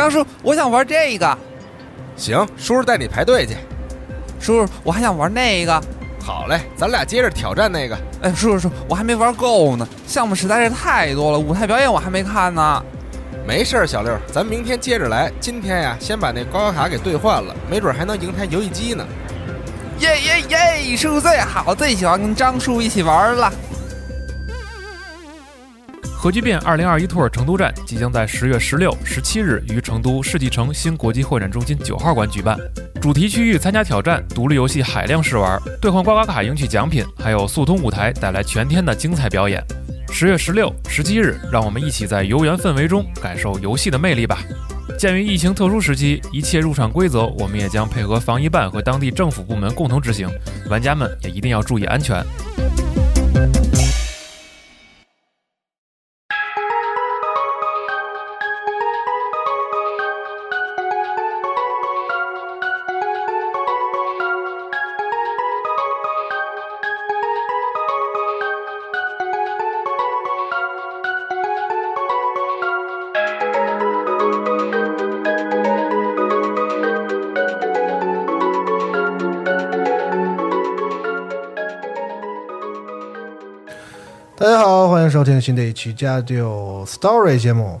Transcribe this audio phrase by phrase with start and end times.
[0.00, 1.38] 张叔，我想玩这个。
[2.16, 3.54] 行，叔叔带你排队去。
[4.40, 5.78] 叔叔，我还想玩那个。
[6.24, 7.94] 好嘞，咱俩接着挑战那个。
[8.22, 12.82] 哎，叔叔叔，我还没玩够呢，项目实在是太多了，舞台表演我还没看呢。
[13.46, 15.30] 没事儿，小六，咱明天接着来。
[15.38, 19.04] 今天呀，先把那刮刮卡给兑换了，没准还能赢台游戏机呢。
[19.98, 20.96] 耶耶耶！
[20.96, 23.52] 叔叔最好，最喜欢跟张叔一起玩了。
[26.20, 32.58] 核聚变二零二一 Tour 成都站即将在十月十六、十七日于成都世纪城新国际会展中心九号馆举办。
[33.00, 39.64] 主题区域参加挑战，独立游戏海量试玩，兑换刮刮卡赢取奖品，还有速通舞台带来全天的精彩表演。
[40.12, 44.40] 十月十六、十七日，让我们一起在游园氛围中感受游戏的魅力吧。
[44.98, 50.28] 鉴于疫情特殊时期，一切入场规则我们也将配合防疫办和当地政府部门共同执行，
[50.68, 52.22] 玩家们也一定要注意安全。
[85.30, 87.80] 好，欢迎收听新的一期《家丢 Story》节目，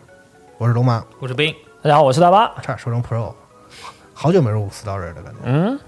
[0.56, 1.52] 我是龙马，我是冰。
[1.82, 2.46] 大家好，我是大巴。
[2.62, 3.34] 差点说成 Pro，
[4.14, 5.40] 好久没录 Story 了，感觉。
[5.42, 5.80] 嗯，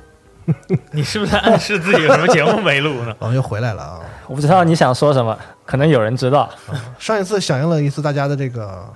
[0.90, 3.14] 你是不是在暗示自己有什么节目没录呢？
[3.20, 4.00] 我 们又回来了啊！
[4.27, 6.50] 我不知道你想说什么，可能有人知道。
[6.98, 8.92] 上一次响应了一次大家的这个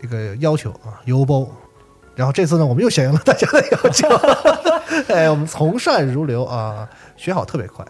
[0.00, 1.48] 这个要求啊，邮包。
[2.14, 4.08] 然后这次呢，我们又响应了大家的要求，
[5.12, 7.84] 哎，我们从善如流啊，学好特别快。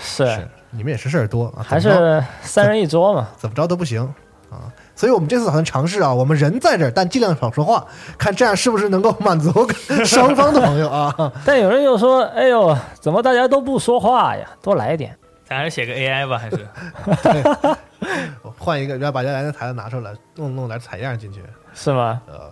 [0.00, 3.28] 是，你们也是事儿多啊，还是三人一桌嘛？
[3.36, 4.02] 怎么着都不行
[4.50, 7.86] 啊，所以我们这次打算尝试啊，我们人在这儿，但尽量少说话，
[8.18, 9.50] 看这样是不是能够满足
[10.04, 11.14] 双方的朋友啊。
[11.44, 14.46] 但有人又说，哎呦，怎么大家都不说话呀？
[14.62, 16.66] 多来一点，咱还是写个 AI 吧，还是
[18.58, 22.20] 换一个，然后把原来的台子拿出来，弄弄点采样进去，是吗？
[22.26, 22.50] 呃，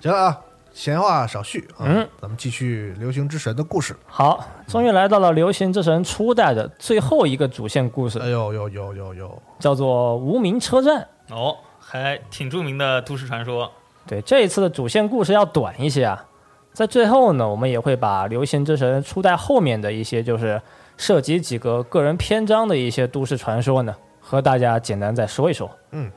[0.00, 0.38] 行了啊。
[0.80, 3.94] 闲话少叙啊，嗯，咱们继续《流行之神》的故事。
[4.06, 8.18] 好，终于来到了《流行之神》初代的最后一个主线故事。
[8.18, 11.06] 哎呦呦呦呦呦，叫做无名车站。
[11.28, 13.70] 哦，还挺著名的都市传说。
[14.06, 16.24] 对，这一次的主线故事要短一些啊。
[16.72, 20.58] 在最后呢，我们也会把《流行之神》初代后面的一些，就是
[20.96, 25.70] 涉及几个个人篇章的一些都市传说呢，和大家简单再说一说。
[25.90, 26.10] 嗯。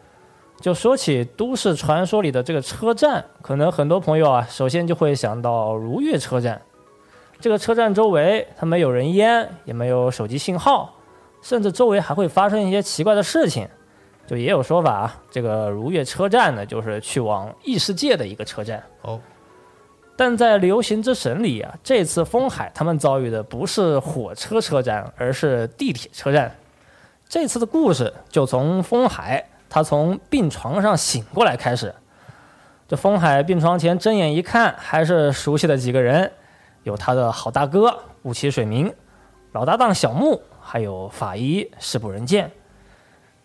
[0.60, 6.62] 就说起都市传说里的这个车站，可能很多朋友啊，首先就会想到如月车站。
[7.42, 10.94] 这个车站周围它没有人烟，也没有手机信号，
[11.42, 13.68] 甚至周围还会发生一些奇怪的事情。
[14.26, 18.82] 就也有说法啊，这个如月车站呢，就是去往异世界的一个车站。
[19.02, 19.20] 哦。
[20.16, 26.56] 但在流行之神里啊，这次风海他们遭遇的不是火车车站，而是地铁车站。
[27.28, 29.46] 这次的故事就从风海。
[29.74, 31.96] 他从病床上醒过来开始，
[32.88, 36.32] 这风海病床前睁眼一看，还是熟悉的几个人，
[36.84, 38.94] 有他的好大哥雾起水明，
[39.52, 42.52] 老搭档小木，还有法医世不人见。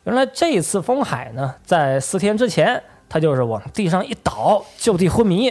[0.04, 5.50] 原来这一次风海呢，在四天之前，他就是往地上一倒，就地昏迷。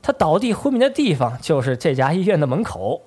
[0.00, 3.02] 他倒地昏迷的地方就是这家医院的门口。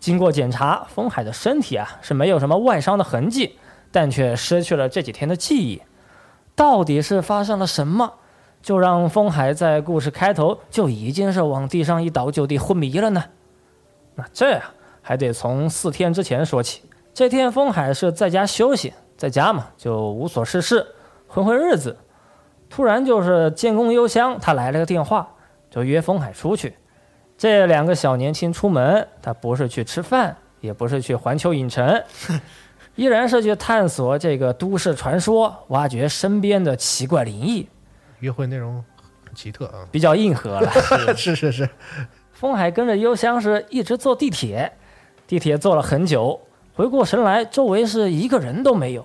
[0.00, 3.58] 经过检查，风海的身体啊是没有什么外伤的痕迹。
[3.94, 5.80] 但却失去了这几天的记忆，
[6.56, 8.14] 到底是发生了什么，
[8.60, 13.22] 就让风海在故事开头就已经是往地上一倒就地昏迷了呢？
[14.16, 14.64] 那这呀，
[15.00, 16.82] 还得从四天之前说起。
[17.12, 20.84] 这天风海是在家休息，在家嘛就无所事事，
[21.28, 21.96] 混混日子。
[22.68, 25.36] 突然就是建功幽香，他来了个电话，
[25.70, 26.74] 就约风海出去。
[27.38, 32.02] 这两个小年轻出门，他不是去吃饭，也不是去环球影城。
[32.96, 37.66] 依然是去探索这个都市传说，挖掘身边的奇怪灵异。
[38.20, 38.82] 约会内容
[39.26, 40.70] 很奇特啊，比较硬核了。
[41.16, 41.68] 是是是。
[42.32, 44.72] 风海跟着幽香是一直坐地铁，
[45.26, 46.40] 地铁坐了很久，
[46.74, 49.04] 回过神来，周围是一个人都没有。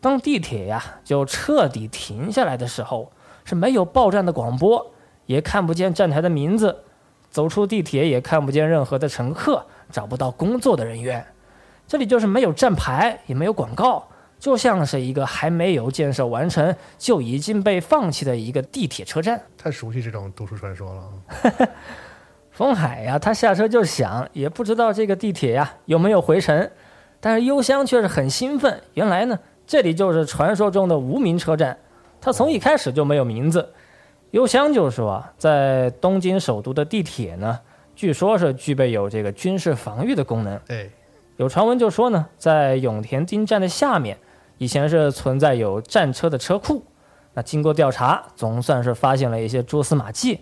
[0.00, 3.12] 当地铁呀就彻底停下来的时候，
[3.44, 4.92] 是没有报站的广播，
[5.26, 6.76] 也看不见站台的名字，
[7.30, 11.24] 走出地铁也看不见任何的乘客，找不到工作的人员。
[11.92, 14.02] 这里就是没有站牌，也没有广告，
[14.38, 19.38] 就像是一个还没有建设完成就已经被放弃的一个地铁车站。
[19.58, 21.68] 太熟悉这种都市传说了。
[22.50, 26.70] 风海呀，他下车就想，也不知道这个地铁呀有没有回程，
[27.20, 28.80] 但是幽香却是很兴奋。
[28.94, 31.76] 原来呢，这里就是传说中的无名车站，
[32.22, 33.70] 它从一开始就没有名字。
[34.30, 37.60] 幽香就说啊，在东京首都的地铁呢，
[37.94, 40.58] 据说是具备有这个军事防御的功能。
[40.68, 40.88] 哎，
[41.42, 44.16] 有传闻就说呢，在永田町站的下面，
[44.58, 46.84] 以前是存在有战车的车库。
[47.34, 50.38] 那经过调查，总算是发现了一些蛛丝马迹。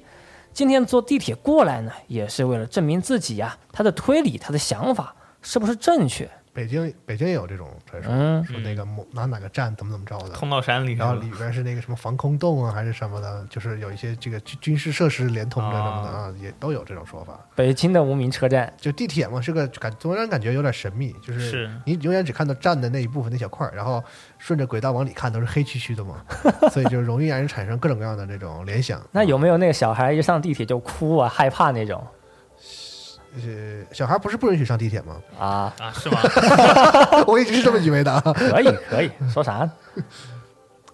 [0.52, 6.28] 今天坐地铁过来呢，也是为了证明自己呀、他的推理、他的想法是不是正确。
[6.52, 11.20] 北京北京也有这种传说，嗯，说那个某哪哪个站怎么怎么着的，通到山里去然后了。
[11.20, 17.38] 里边是那个什么防空洞啊，还是什么的，就是有一些这个军军事设施连通着什么的啊，也都有这种说法。
[17.54, 24.02] 北京的无名车站，就地铁嘛，是个感总让人感觉有点神秘，就是是你永远只看到站的那一部分那小块儿，然后
[24.38, 26.24] 顺着轨道往里看都是黑黢黢的嘛，
[26.72, 29.00] 所以就容易让人产生各种各样的这种联想。
[29.12, 32.04] 那有没有那个小孩一上地铁就哭啊、害怕那种
[33.34, 35.16] 呃，小孩不是不允许上地铁吗？
[35.38, 35.74] 啊？
[35.78, 36.18] 啊，是吗？
[37.26, 38.20] 我一直是这么以为的啊。
[38.20, 39.72] 可以可以，说啥呢？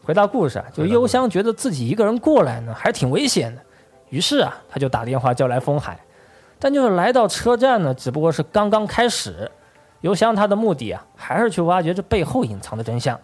[0.03, 3.63] 回到故事啊，就幽香觉得自己一个人过来呢，还是挺危险的，
[4.11, 5.99] 于是啊，他就打电话叫来风海，
[6.59, 9.51] 但就是来到车站呢，只不过是刚刚开始。
[10.03, 13.19] 邮箱他的目的啊，还是去挖掘这背后隐藏的真相。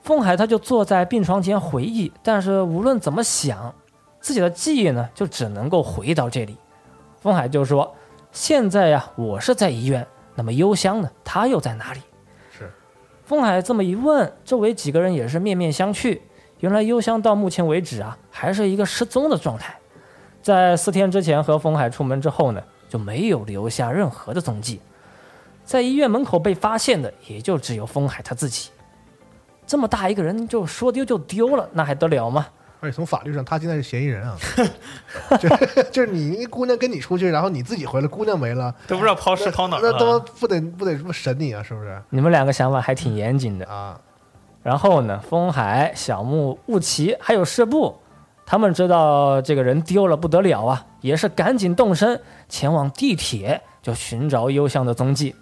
[0.00, 3.74] 风海他就坐在病床前回忆，但是无论怎么想，
[4.20, 6.56] 自己的记忆呢，就只能够回到这里。
[7.20, 7.94] 风海就说
[8.30, 12.00] ：“现在呀、我是在医院，那么幽香呢，他又在哪里？”
[12.56, 12.70] 是
[13.24, 16.20] 风海这么一问，周围几个人也是面面相觑。
[16.60, 19.76] 原来幽香到目前为止啊，还是一个失踪的状态。
[20.40, 24.80] 在四天之前和风海出门之后呢，就没有留下任何的踪迹。
[25.64, 28.70] 在医院门口被发现的，也就只有风海他自己。
[29.66, 32.46] 这么大一个人，就说丢就丢了，那还得了吗？
[32.86, 34.36] 而且从法律上，他现在是嫌疑人啊，
[35.40, 35.48] 就
[35.90, 40.20] 就是你一姑娘跟你出去，然后你自己回来，姑娘没了，都不知道抛尸抛哪儿那都了。
[40.38, 43.66] 不得不得不审你啊，是不是你们两个想法还挺严谨的。
[43.66, 44.00] 啊？
[44.62, 47.96] 然后呢，风海、小木、雾奇还有社部，
[48.44, 55.34] 他们知道这个人丢了不得了啊，也是赶紧动身前往地铁，就寻找幽香的踪迹。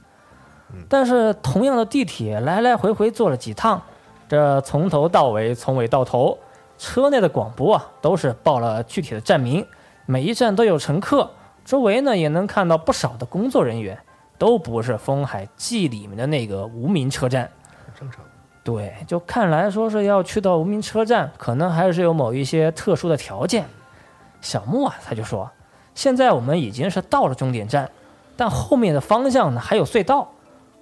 [0.88, 3.80] 但是同样的地铁来来回回坐了几趟，
[4.28, 6.36] 这从头到尾，从尾到头，
[6.84, 9.66] 车内的广播啊都是报了具体的站名，
[10.04, 11.30] 每一站都有乘客，
[11.64, 13.98] 周围呢也能看到不少的工作人员，
[14.36, 17.50] 都不是风海记里面的那个无名车站。
[17.86, 18.22] 很正常。
[18.62, 23.64] 对，就看来说是要去到无名车站，可能还是有某一些特殊的条件。
[24.42, 25.50] 小木啊，他就说，
[25.94, 27.90] 现在我们已经是到了终点站，
[28.36, 30.28] 但后面的方向呢还有隧道，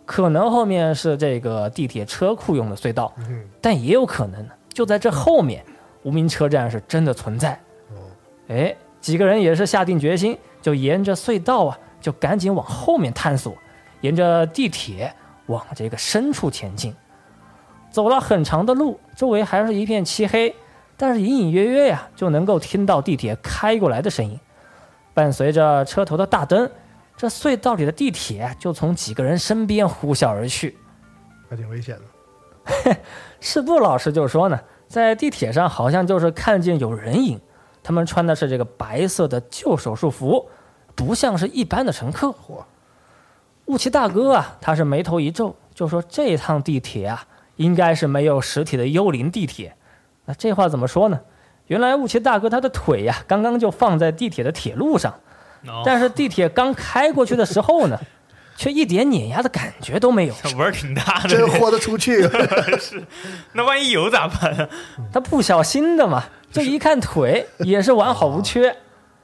[0.04, 5.64] 可能后面是这个地铁车库用的隧道，嗯，但也有可能呢就在这后面，
[6.02, 7.52] 无名车站是真的存在。
[7.90, 7.96] 哦，
[8.48, 13.54] 哎，几个人也是下定决心，就沿着隧道啊，就赶紧往后面探索，
[14.00, 15.14] 沿着地铁
[15.46, 16.94] 往这个深处前进。
[17.90, 20.54] 走了很长的路，周围还是一片漆黑，
[20.96, 24.38] 但是隐隐约约呀，就能够听到地铁开过来的声音。
[25.14, 26.70] 伴随着车头的大灯，
[27.16, 30.78] 这隧道里的地铁就从几个人身边呼啸而去。
[31.50, 32.96] 还挺危险的。
[33.40, 34.58] 赤布老师就说呢，
[34.92, 37.40] 在地铁上好像就是看见有人影，
[37.82, 40.50] 他们穿的是这个白色的旧手术服，
[40.94, 42.28] 不像是一般的乘客。
[42.28, 42.62] 嚯，
[43.64, 47.24] 雾奇大哥啊，他是眉头一皱，就说这趟地铁啊，
[47.56, 49.74] 应该是没有实体的幽灵地铁。
[50.26, 51.18] 那这话怎么说呢？
[51.68, 55.14] 原来雾奇大哥他的腿呀、刚刚就放在地铁的铁路上，
[55.66, 57.98] 哦，但是地铁刚开过去的时候呢，
[58.56, 60.34] 却一点碾压的感觉都没有。
[60.42, 61.28] 这味儿挺大的。
[61.28, 62.22] 真豁得出去。
[62.78, 63.02] 是
[63.52, 64.68] 那万一有咋办啊？
[65.12, 68.76] 他不小心的嘛，这一看腿也是完好无缺。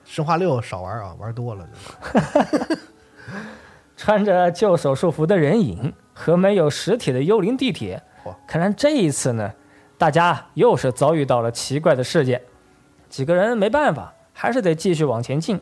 [0.04, 1.68] 生化六少玩啊，玩多了。
[3.96, 9.52] 穿着旧手术服的人影和没有实体的幽灵地铁嚯，看来这一次呢，
[9.98, 12.40] 大家又是遭遇到了奇怪的事件。
[13.08, 15.60] 几个人没办法，还是得继续往前进。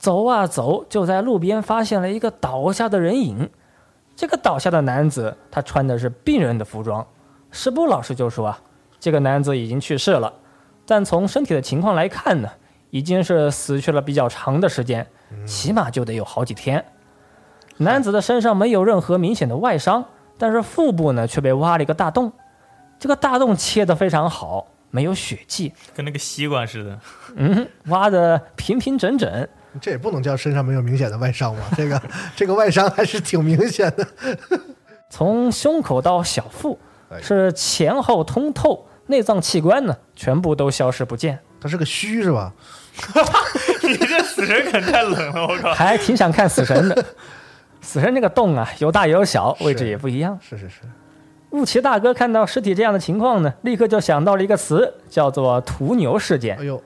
[0.00, 3.48] 走啊走，就在路边发现了一个倒下的人影。
[4.16, 7.06] 这个倒下的男子，他穿的是病人的服装。
[7.50, 8.58] 石布老师就说啊，
[8.98, 10.32] 这个男子已经去世了，
[10.86, 12.48] 但从身体的情况来看呢，
[12.88, 15.06] 已经是死去了比较长的时间，
[15.46, 16.82] 起码就得有好几天。
[17.76, 20.02] 男子的身上没有任何明显的外伤，
[20.38, 22.32] 但是腹部呢却被挖了一个大洞，
[22.98, 26.98] 这个大洞切得非常好，没有血迹，跟那个西瓜似的。
[27.36, 29.48] 嗯，挖得平平整整。
[29.80, 31.62] 这也不能叫身上没有明显的外伤吧？
[31.76, 32.02] 这个
[32.34, 34.06] 这个外伤还是挺明显的。
[35.10, 36.78] 从胸口到小腹
[37.10, 42.52] 哎是前后通透，内脏器官呢全部都消失不见，他是个虚是吧？
[43.82, 45.72] 你这死神可太冷了，我靠！
[45.72, 47.04] 还挺想看死神的。
[47.80, 50.38] 死神这个洞啊，有大有小，位置也不一样。
[50.42, 50.82] 是是是，
[51.50, 56.62] 雾奇大哥看到尸体这样的情况呢，立刻就想到了一个词，叫做“屠牛事件哎”。
[56.66, 56.80] 呦，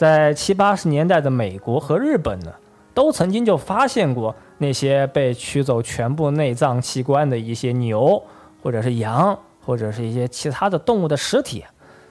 [0.00, 2.50] 在七八十年代的美国和日本呢，
[2.94, 8.22] 都曾经就发现过那些被取走全部内脏器官的一些牛，
[8.62, 11.62] 或者是羊，或者是一些其他的动物的尸体，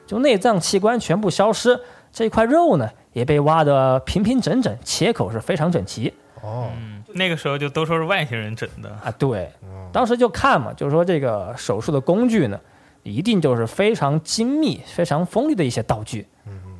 [0.05, 1.79] 就内脏器官全部消失，
[2.12, 9.12] 这块肉呢也被挖得平平整整，切口是非常整齐哦，嗯，那个时候就都说是外星人整的，啊。
[9.17, 9.51] 对，
[9.91, 12.60] 当时就看嘛，就是说这个手术的工具呢，
[13.01, 16.27] 一定就是非常精密、非常锋利的一些道具。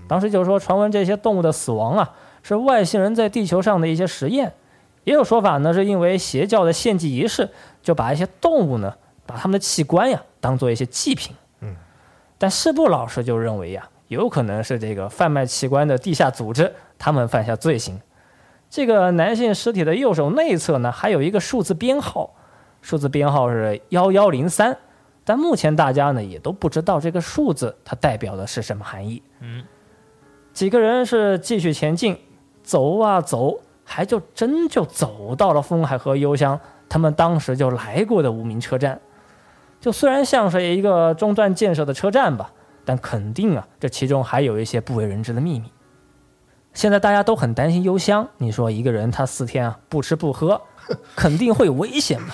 [0.10, 2.12] 当时就是说，传闻这些动物的死亡啊，
[2.44, 4.52] 是外星人在地球上的一些实验。
[5.04, 7.50] 也有说法呢，是因为邪教的献祭仪式，
[7.82, 8.94] 就把一些动物呢，
[9.26, 11.36] 把他们的器官呀，当做一些祭品。
[11.62, 11.76] 嗯，
[12.38, 18.02] 但世布老师就认为呀，有可能是这个贩卖器官的地下组织，他们犯下罪行。
[18.70, 22.36] 这个男性尸体的右手内侧呢，还有一个数字编号，
[22.82, 24.78] 数字编号是幺幺零三，
[25.24, 29.24] 但目前大家呢也都不知道这个数字它代表的是什么含义。
[29.40, 29.64] 嗯，
[30.60, 32.18] 几个人是继续前进，
[32.62, 39.00] 走啊走，还就真就走到了丰海河幽香他们当时就来过的无名车站。
[39.80, 42.52] 就虽然像是一个中断建设的车站吧，
[42.84, 45.72] 但肯定啊，这其中还有一些不为人知的秘密。
[46.74, 50.62] 现在大家都很担心幽香，你说一个人他四天啊不吃不喝，
[51.16, 52.34] 肯定会有危险嘛。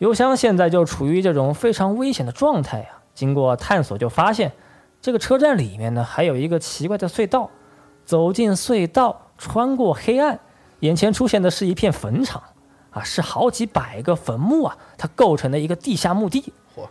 [0.00, 4.52] 幽香现在就处于这种非常危险的状态呀、经过探索就发现，
[5.00, 7.50] 这个车站里面呢还有一个奇怪的隧道，
[8.04, 10.38] 走进隧道，穿过黑暗，
[10.80, 12.42] 眼前出现的是一片坟场，
[12.90, 16.52] 啊，是好几百个坟墓啊，它构成的一个地下墓地。
[16.76, 16.86] 嚯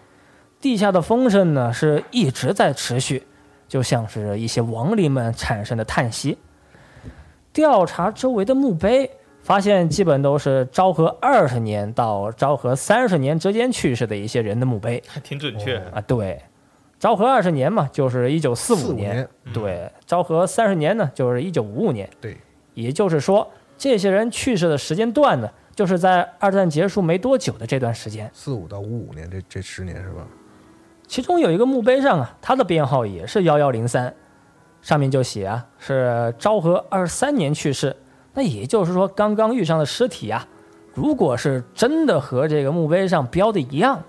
[0.60, 3.28] 地下的风声呢是一直在持续，
[3.68, 6.38] 就像是一些亡灵们产生的叹息。
[7.54, 9.10] 调查周围的墓碑，
[9.44, 15.78] 发现基本都是昭和二十年到昭和三十年之间去世的一些人的墓碑还挺准确。
[15.94, 16.02] 啊。
[16.02, 16.42] 对，
[17.00, 19.16] 昭和二十年嘛，就是一九四45五年。
[19.16, 22.10] 年对，昭和三十年呢，就是一九五五年。
[22.20, 22.38] 对，
[22.74, 28.30] 也就是说，这些人去世的时间段呢，就是在二战结束没多久的这段时间。
[28.34, 30.26] 四五到五五年这这十年是吧？
[31.06, 34.14] 其中有一个墓碑上啊，它的编号也是幺幺零三，
[34.82, 37.96] 上面就写啊是昭和二十三年去世。
[38.34, 40.46] 那也就是说，刚刚遇上的尸体啊，
[40.94, 44.04] 如果是真的和这个墓碑上标的一样，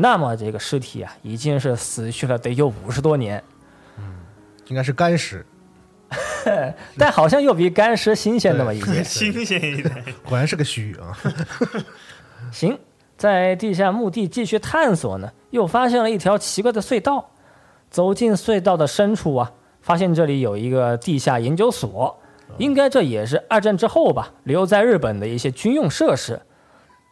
[0.00, 3.42] 那么这个尸体啊已经是死去了得有五十多年，
[3.98, 4.04] 嗯
[4.68, 5.44] 应该是干尸，
[6.96, 9.02] 但好像又比干尸新鲜那么一些。
[9.02, 11.18] 新鲜一点，果然是个虚啊！
[12.52, 12.78] 行，
[13.16, 17.30] 在地下墓地继续探索呢，又发现了一条奇怪的隧道。
[17.90, 19.50] 走进隧道的深处啊，
[19.80, 22.20] 发现这里有一个地下研究所，
[22.58, 26.38] 应该这也是二战之后吧留在日本的一些军用设施。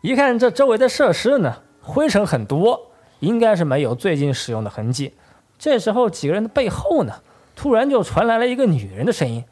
[0.03, 2.91] 一看这周围的设施呢，灰尘很多，
[3.21, 5.15] 应该是没有最近使用的痕迹。
[5.57, 7.15] 这时候几个人的背后呢，
[7.55, 9.45] 突然就传来了一个女人的声音。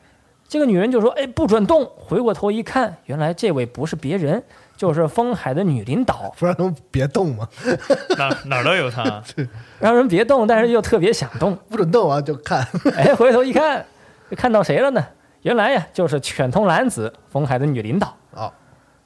[0.47, 4.43] 这个女人就说：“哎，不准动！”回过头一看，原来这位不是别人，
[4.77, 6.35] 就是丰海的女领导。
[6.39, 7.49] 不让他们别动嘛，
[8.19, 9.23] 哪哪都有她。
[9.81, 11.57] 让人别动，但是又特别想动。
[11.71, 12.67] 不准动啊，就看。
[12.95, 13.87] 哎，回头一看，
[14.29, 15.03] 就看到谁了呢？
[15.43, 18.15] 原来呀，就是犬通兰子，丰海的女领导。
[18.33, 18.53] 哦，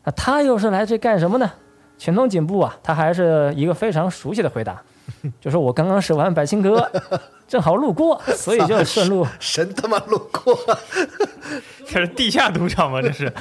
[0.05, 1.51] 那她又是来这干什么呢？
[1.99, 4.81] 犬通警部啊，他还是一个非常熟悉的回答，
[5.41, 6.91] 就说我刚刚审完百姓哥，
[7.47, 9.27] 正好路过，所以就 顺路。
[9.41, 10.57] 神他妈路过，
[11.87, 13.03] 这是地下赌场吗？
[13.03, 13.33] 这是。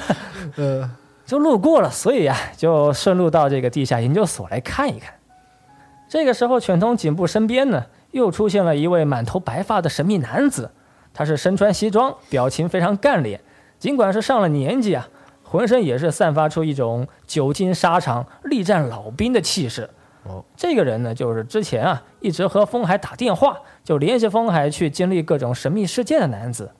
[0.56, 0.90] 呃，
[1.24, 5.14] 就路过了，所以啊、就顺路到这个地下研究所来看一看。
[6.08, 10.70] 这个时候，犬通警部身边呢，又出现了一位满头白发的神秘男子。
[11.14, 13.40] 他是身穿西装，表情非常干练，
[13.78, 15.08] 尽管是上了年纪啊，
[15.50, 19.88] 浑身也是散发出一种久经沙场、力战老兵的气势。
[20.24, 26.70] 哦，这个人呢，就是之前啊一直和风海打电话，就联系风海去经历各种神秘事件的男子。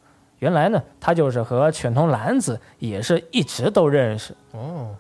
[0.40, 4.34] 原来呢，他就是和犬童男子也是一直都认识。
[4.52, 4.94] 哦，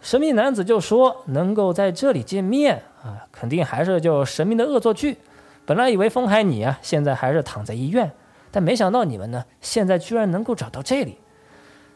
[0.00, 5.18] 神秘男子就说能够在这里见面啊，肯定还是就神秘的恶作剧。
[5.66, 8.10] 本来以为风海你啊，现在还是躺在医院，
[8.50, 11.18] 但没想到你们呢，现在居然能够找到这里。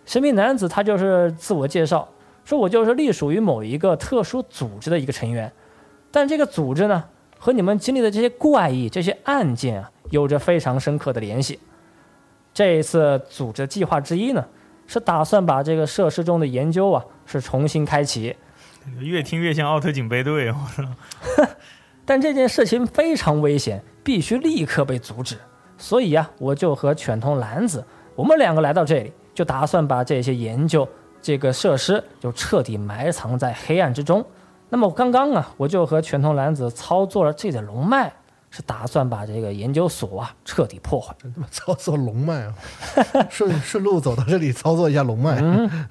[0.06, 2.08] 神秘男子他就是自我介绍，
[2.44, 5.52] 说我就是隶属于某一个特殊组织的一个成员，
[6.10, 7.04] 但这个组织呢，
[7.38, 11.58] 和你们经历的这些怪异、这些案件啊，有着非常深刻的联系。
[12.54, 14.46] 这一次组织计划之一呢，
[14.86, 18.34] 是打算把这个设施中的研究啊，是重新开启。
[19.00, 21.46] 越听越像奥特警备队，我操！
[22.06, 25.36] 但这件事情非常危险，必须立刻被阻止。
[25.76, 27.84] 所以啊、我就和犬通兰子，
[28.14, 30.88] 我们两个来到这里，就打算把这些研究、
[31.20, 34.24] 这个设施就彻底埋藏在黑暗之中，
[34.70, 38.10] 那么刚刚啊，我就和全通男子操作了这点龙脉，
[38.50, 41.14] 是打算把这个研究所啊彻底破坏。
[41.22, 42.54] 真他妈操作龙脉啊！
[43.28, 45.86] 顺顺路走到这里操作一下龙脉，嗯，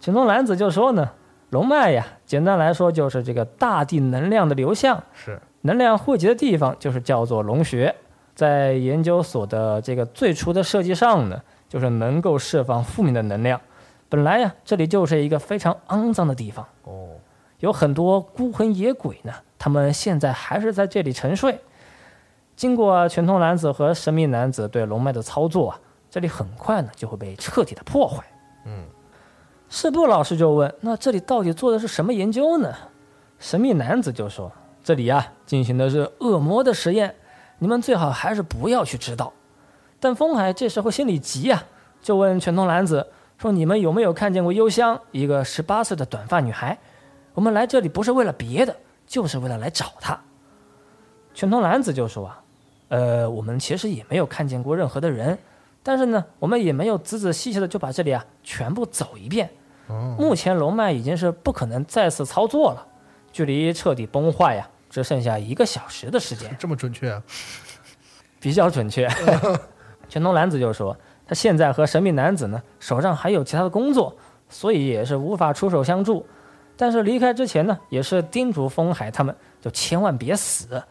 [0.00, 1.08] 全通男子就说呢，
[1.50, 7.94] 龙脉呀，简单来说就是这个大地能量的流向，是能量汇集的地方就是叫做龙穴。
[8.34, 13.60] 在研究所的这个最初的设计上呢，就是能够释放负面的能量。
[14.08, 17.08] 本来呀，这里就是一个非常肮脏的地方，哦，
[17.58, 21.60] 有很多孤魂野鬼呢，他们现在还是在这里沉睡。
[22.54, 28.24] 经过全通男子和神秘男子对龙脉的操作啊，这里很快呢就会被彻底的破坏。
[28.64, 28.84] 嗯，
[29.68, 32.72] 士部老师就问：“那这里到底做的是什么研究呢？”
[33.38, 34.50] 神秘男子就说
[34.82, 37.16] ：“这里呀、进行的是恶魔的实验，
[37.58, 39.32] 你们最好还是不要去知道。”
[39.98, 41.64] 但风海这时候心里急呀、
[42.02, 43.06] 就问全通男子
[43.38, 46.78] 说：“你们有没有看见过幽香，一个十八岁的短发女孩？
[47.34, 48.76] 我们来这里不是为了别的，
[49.06, 50.20] 就是为了来找她。”
[51.34, 52.42] 全通男子就说：“啊，
[52.88, 55.38] 呃，我们其实也没有看见过任何的人，
[55.82, 59.50] 但是呢，我们也没有仔仔细细的就把这里啊全部走一遍。
[59.88, 62.86] 哦，目前龙脉已经是不可能再次操作了，
[63.32, 67.22] 距离彻底崩坏呀，只剩下一个小时的时间，这么准确啊？
[68.40, 69.06] 比较准确。
[70.08, 70.96] 全通男子就说，
[71.26, 74.16] 他现在和神秘男子呢手上还有其他的工作，
[74.48, 76.26] 所以也是无法出手相助。
[76.78, 80.82] 但是离开之前呢，也是叮嘱风海他们就千万别死，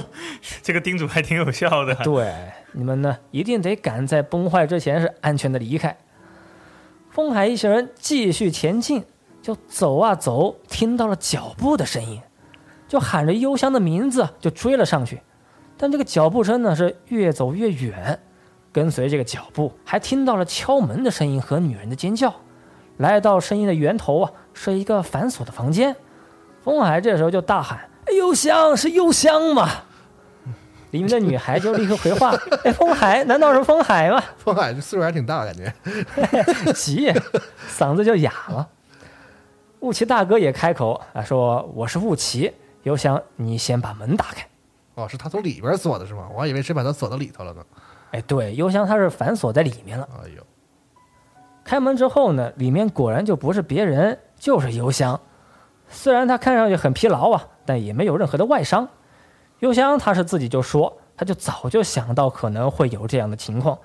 [0.62, 1.94] 这个叮嘱还挺有效的。
[1.96, 2.30] 对，
[2.72, 5.96] 你们呢一定得赶在崩坏之前是安全的离开。
[7.08, 9.02] 风海一行人继续前进，
[9.40, 12.20] 就走啊走，听到了脚步的声音，
[12.86, 15.22] 就喊着幽香的名字就追了上去。
[15.78, 18.20] 但这个脚步声呢是越走越远，
[18.72, 22.34] 跟随这个脚步，还听到了敲门的声音和女人的尖叫。
[22.98, 25.96] 来到声音的源头啊，是一个反锁的房间。
[26.62, 29.68] 风海这时候就大喊：“哎幽香是幽香吗！”
[30.92, 35.72] 里面的女孩就立刻回话：“哎，风海，难道是风海吗风海这岁数还挺大，感觉。？”
[36.74, 37.10] 急，
[37.68, 38.68] 嗓子就哑了。
[39.78, 42.52] 雾奇大哥也开口啊，说：“我是雾奇，
[42.82, 44.46] 幽香，你先把门打开。
[44.96, 46.28] 哦，是他从里边锁的是吗？
[46.34, 47.64] 我还以为谁把他锁到里头了呢。”
[48.12, 50.08] 哎，对，邮箱它是反锁在里面了。
[50.22, 50.42] 哎呦，
[51.64, 55.20] 开门之后呢，里面果然就不是别人，就是邮箱。
[55.88, 58.88] 虽然他看上去很疲劳啊，但也没有任何的外伤。
[59.58, 63.78] 邮箱他是自己就说，他就早就想到可能会有这样的情况，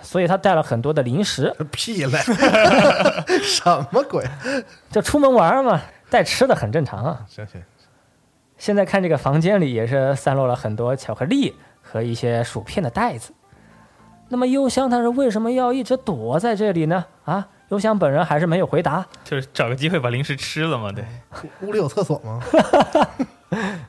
[0.00, 2.18] 所以他带了很多的零食， 屁嘞，
[3.42, 4.24] 什么鬼？
[4.90, 7.24] 就出门玩嘛，带吃的很正常啊。
[7.28, 7.62] 行行，
[8.58, 13.32] 现在看这个房间里也是散落了很多巧克力和一些薯片的袋子。
[14.32, 17.04] 那么幽香他是为什么要一直躲在这里呢？
[17.26, 19.06] 啊，幽香本人还是没有回答。
[19.22, 21.04] 就是找个机会把零食吃了嘛，对。
[21.60, 22.40] 屋里有厕所吗？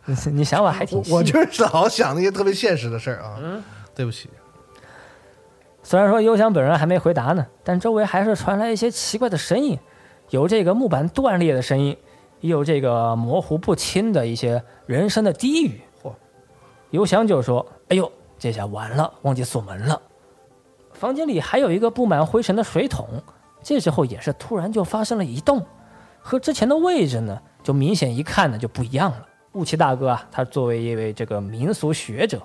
[0.03, 1.13] 你 你想法还挺细。
[1.13, 3.39] 我我就是老想那些特别现实的事儿啊。
[3.41, 3.63] 嗯，
[3.95, 4.29] 对不起。
[5.81, 9.79] 虽然说幽香本人还没回答呢，但周围还是传来一些奇怪的声音，
[10.29, 11.97] 有这个木板断裂的声音，
[12.41, 15.79] 也有这个模糊不清的一些人声的低语。
[16.03, 16.11] 嚯！
[16.89, 20.01] 幽香就说：“哎呦，这下完了，忘记锁门了。”
[21.03, 23.05] 房间里还有一个布满灰尘的水桶，
[23.61, 25.61] 这时候也是突然就发生了移动，
[26.21, 29.27] 和之前的位置呢，就明显一看呢就不一样了。
[29.51, 32.41] 雾奇大哥啊，他作为一位这个民俗学者，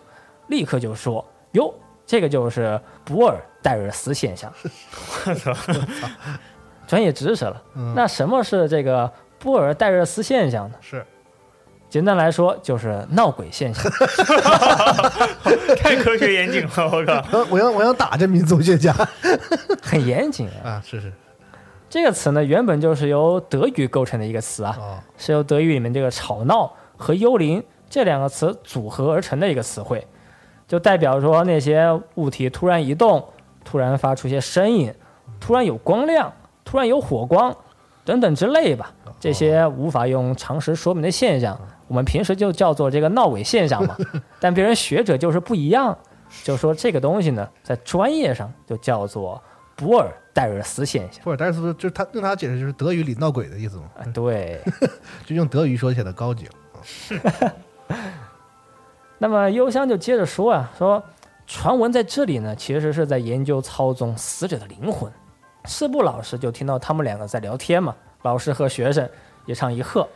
[0.48, 1.72] 立刻就说：“哟，
[2.04, 4.52] 这个就是博尔戴尔斯现象。
[6.88, 7.62] ”专业知识了。
[7.94, 10.74] 那什么是这个波尔戴热斯现象呢？
[10.80, 11.06] 是
[11.88, 13.90] 简单来说，就是闹鬼现象。
[15.78, 17.24] 太科学严谨了，我靠！
[17.32, 18.92] 呃我要我要打这民族学家
[19.82, 20.68] 很严谨啊。
[20.68, 20.82] 啊！
[20.84, 21.12] 是是
[21.88, 30.06] 这个词呢，原本就是由德语构成的一个词啊，哦，是由德语里面这个吵闹和幽灵这两个词组合而成的一个词汇，
[30.66, 33.26] 就代表说那些物体突然移动，
[33.64, 34.92] 突然发出一些声音，
[35.40, 36.30] 突然有光亮，
[36.62, 37.56] 突然有火光
[38.08, 38.90] 等等之类吧。
[39.20, 43.94] 这些无法用常识说明的现象，我们平时就叫做这个闹鬼现象嘛。
[44.40, 45.96] 但别人学者就是不一样，
[46.42, 49.42] 就说这个东西呢，在专业上就叫做
[49.76, 51.22] 博尔戴尔斯现象。
[51.22, 54.58] 博尔戴尔斯就是他用他解释就是德语里闹鬼的意思嘛，啊，对。
[55.26, 57.52] 就用德语说显得高级了。
[59.18, 61.02] 那么幽香就接着说啊，说
[61.46, 65.12] 传闻在这里呢，其实是在研究操纵死者的灵魂。
[65.68, 69.06] 师部老师就听到他们两个在聊天嘛，老师和学生
[69.44, 70.08] 一唱一和。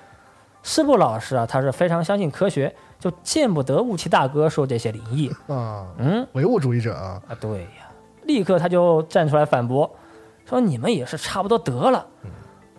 [0.62, 5.28] 师部老师啊，他是非常相信科学，就见不得雾气大哥说这些灵异。
[5.48, 7.90] 啊，嗯唯物主义者啊，啊，对呀，
[8.22, 9.94] 立刻他就站出来反驳，
[10.46, 12.06] 说你们也是差不多得了。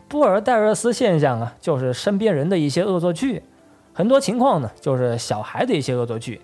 [0.08, 3.44] 布尔戴尔斯现象啊，就是身边人的一些恶作剧，
[3.94, 6.42] 很多情况呢就是小孩的一些恶作剧，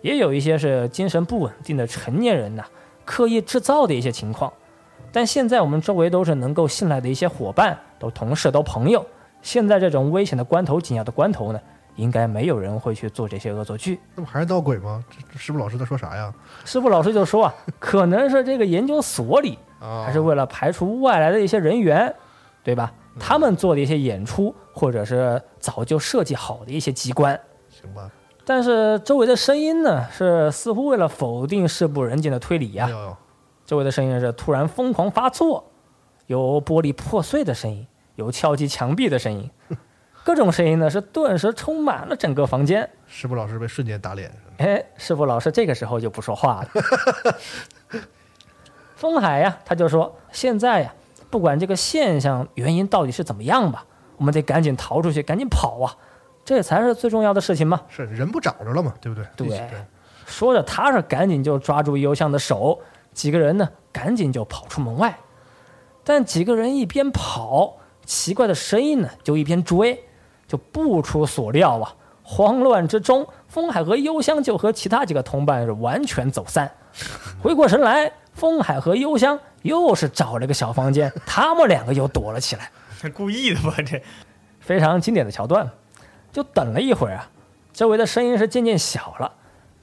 [0.00, 2.64] 也有一些是精神不稳定的成年人呐、
[3.04, 4.50] 刻意制造的一些情况。
[5.16, 9.02] 但现在我们周围都是能够信赖的一些伙伴，都同事，都朋友。
[9.40, 11.60] 现在这种危险的关头、紧要的关头呢，
[11.94, 13.98] 应该没有人会去做这些恶作剧。
[14.14, 15.02] 那不还是闹鬼吗？
[15.34, 16.30] 师傅老师在说啥呀？
[16.66, 22.14] 师傅老师就说啊，可能是这个研究所里啊，还是为了排除外来的一些人员，
[22.62, 22.92] 对吧？
[23.18, 27.40] 他们做的一些演出，或者是早就设计好的一些机关。
[27.70, 28.10] 行吧？
[28.44, 32.86] 但是周围的声音呢，是似乎为了否定事不人见的推理呀、
[33.66, 35.70] 周围的声音是突然疯狂发作，
[36.26, 39.50] 有玻璃破碎的声音，有敲击墙壁的声音，
[40.24, 42.88] 各种声音呢是顿时充满了整个房间。
[43.06, 44.32] 师傅老师被瞬间打脸。
[44.58, 48.02] 哎，师傅老师这个时候就不说话了。
[48.94, 50.94] 风海呀，他就说：“现在呀，
[51.28, 53.84] 不管这个现象原因到底是怎么样吧，
[54.16, 55.94] 我们得赶紧逃出去，赶紧跑啊，
[56.44, 57.82] 这才是最重要的事情嘛。
[57.88, 58.94] 是人不找着了嘛？
[59.00, 59.26] 对不对？
[59.36, 59.60] 对一起
[60.24, 62.80] 说着，他是赶紧就抓住幽香的手，
[63.16, 65.18] 几个人呢赶紧就跑出门外。
[66.04, 70.04] 但几个人一边跑，奇怪的声音呢就一边追，
[70.46, 76.70] 就不出所料啊，慌乱之中，风海和幽香就和其他几个同伴是完全走散。
[77.42, 82.70] 回过神来，风海和幽香又是找了个小房间，他们两个又躲了起来。
[83.14, 83.74] 故意的吧？
[83.84, 84.00] 这
[84.60, 85.68] 非常经典的桥段。
[86.32, 87.30] 就等了一会儿啊，
[87.72, 89.32] 周围的声音是渐渐小了，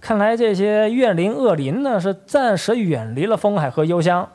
[0.04, 4.30] 看来这些怨灵恶灵呢是暂时远离了风海和幽香。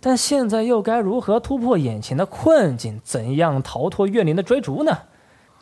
[0.00, 3.00] 但现在又该如何突破眼前的困境？
[3.04, 4.98] 怎样逃脱怨灵的追逐呢？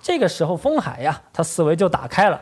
[0.01, 2.41] 这个时候，风海呀，他思维就打开了，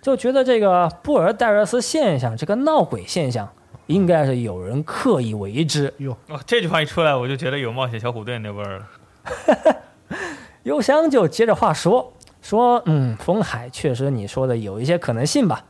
[0.00, 3.48] 就觉得这个布尔戴尔斯现象，这个闹鬼现象，
[3.86, 5.92] 应该是有人刻意为之。
[5.96, 9.76] 哟，哦，这句话一出来，我就觉得有冒险小虎队那味儿了。
[10.62, 15.64] 幽香就接着话说说，嗯，风海确实你说的有一些可能性吧。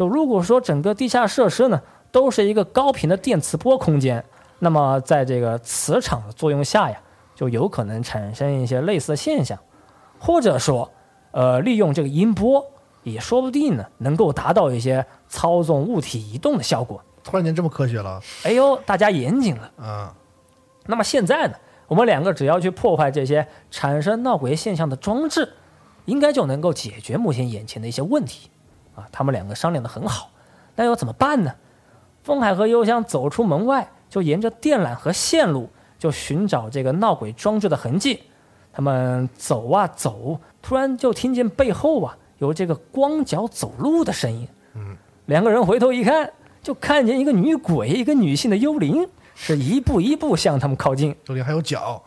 [0.00, 1.78] 就如果说整个地下设施呢
[2.10, 4.24] 都是一个高频的电磁波空间，
[4.60, 6.98] 那么在这个磁场的作用下呀，
[7.34, 9.58] 就有可能产生一些类似的现象，
[10.18, 10.90] 或者说，
[11.32, 12.64] 呃，利用这个音波，
[13.02, 17.04] 也说不定呢能够达到一些操纵物体移动的效果。
[17.22, 19.70] 突然间这么科学了哎呦，大家严谨了。
[19.76, 20.08] 嗯！
[20.86, 21.54] 那么现在呢，
[21.86, 25.52] 我们两个只要去破坏这些产生闹鬼现象的装置，
[26.06, 28.48] 应该就能够解决目前眼前的一些问题。
[28.94, 30.30] 啊，他们两个商量的很好，
[30.76, 31.52] 那要怎么办呢？
[32.22, 38.22] 风海和幽香走出门外，就沿着电缆和线路，就寻找这个闹鬼装置的痕迹。
[38.72, 44.46] 他们走啊走，突然就听见背后啊有这个光脚走路的声音。
[44.74, 46.30] 嗯，两个人回头一看，
[46.62, 51.16] 就看见一个女鬼，一个女性的幽灵，是一步一步向他们靠近。
[51.24, 52.00] 这里还有脚，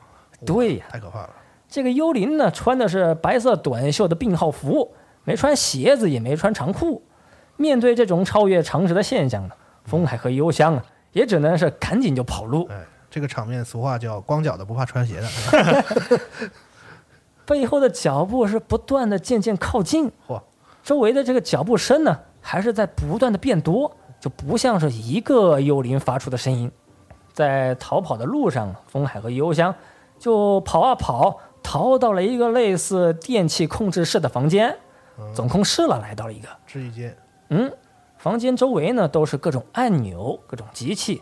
[0.45, 1.29] 对呀太可怕了。
[1.67, 4.93] 这个幽灵呢，穿的是白色短袖的病号服，
[5.23, 7.03] 没穿鞋子，也没穿长裤。
[7.55, 9.55] 面对这种超越常识的现象呢，
[9.85, 12.67] 风海和幽香啊，也只能是赶紧就跑路。
[12.69, 16.49] 哎，这个场面俗话叫“光脚的不怕穿鞋的
[17.45, 20.11] 背后的脚步是不断的渐渐靠近，”。
[20.27, 20.41] 嚯，
[20.83, 26.71] 周围的这个脚步声呢，还是在不断的变多，就不像是一个幽灵发出的声音。
[27.33, 29.75] 在逃跑的路上，风海和幽香
[30.17, 34.77] 就跑啊跑，逃到了一个类似电器控制室的房间，
[35.33, 36.47] 总控室了，来到了一个。
[36.65, 37.15] 试衣间，
[37.49, 37.71] 嗯，
[38.17, 41.21] 房间周围呢都是各种按钮、各种机器，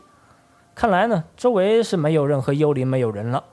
[0.74, 3.44] 看来呢周围是没有任何幽灵，没有人了。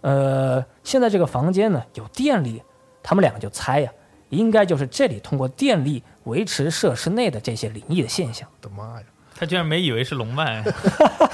[0.00, 2.62] 呃，现在这个房间呢有电力，
[3.02, 3.92] 他们两个就猜呀、
[4.28, 8.48] 应该就是这里通过电力维持设施内的这些灵异的现象。
[8.60, 9.06] 我的妈呀！
[9.34, 10.64] 他居然没以为是龙脉，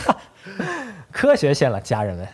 [1.11, 2.28] 科学线了，家人们。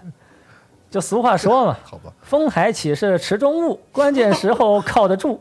[0.91, 5.41] 就俗话说嘛，好吧，风海岂是池中物，关键时候靠得住。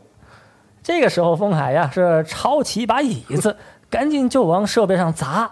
[0.82, 3.56] 这个时候，风海呀是抄起一把椅子，
[3.90, 5.50] 赶紧就往设备上砸，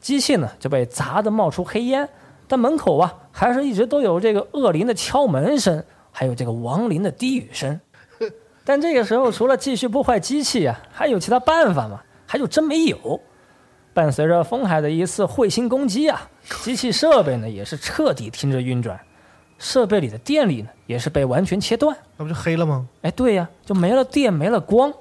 [0.00, 2.08] 机器呢就被砸得冒出黑烟。
[2.46, 7.80] 但门口啊，还是一直都有这个恶灵的敲门声，还有这个亡灵的低语声。
[8.64, 12.02] 但这个时候，除了继续破坏机器啊，还有其他办法吗？
[12.26, 13.20] 还就真没有。
[13.92, 16.28] 伴随着风海的一次彗星攻击啊，
[16.62, 18.98] 机器设备呢也是彻底停止运转，
[19.60, 21.96] 设备里的电力呢也是被完全切断。
[22.16, 22.88] 那不就黑了吗？
[23.02, 24.92] 哎，对呀，就没了电，没了光，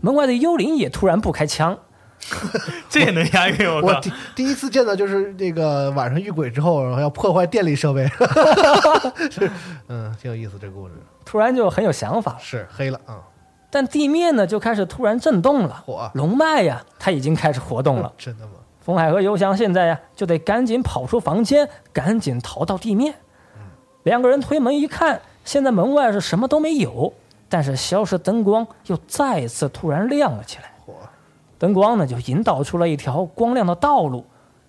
[0.00, 1.78] 门外的幽灵也突然不开枪。
[2.88, 3.68] 这也能押韵？
[3.68, 3.82] 我！
[3.82, 8.04] 我第第一次见到就是那个晚上遇鬼之后，然后要破坏电力设备，
[9.30, 9.48] 是
[9.88, 10.94] 嗯，挺有意思这个故事。
[11.24, 12.38] 突然就很有想法了。
[12.40, 13.20] 是黑了啊，
[13.70, 18.10] 但地面呢就开始突然震动了，火啊，龙脉呀，它已经开始活动了。
[18.18, 18.52] 真的吗？
[18.80, 23.14] 冯海和幽香现在呀就得赶紧跑出房间，赶紧逃到地面。
[24.06, 27.12] 两个人推门一看，现在门外是什么都没有，
[27.48, 30.70] 但是消失灯光又再一次突然亮了起来。
[30.86, 30.92] 嚯，
[31.58, 34.24] 灯光呢就引导出了一条光亮的道路。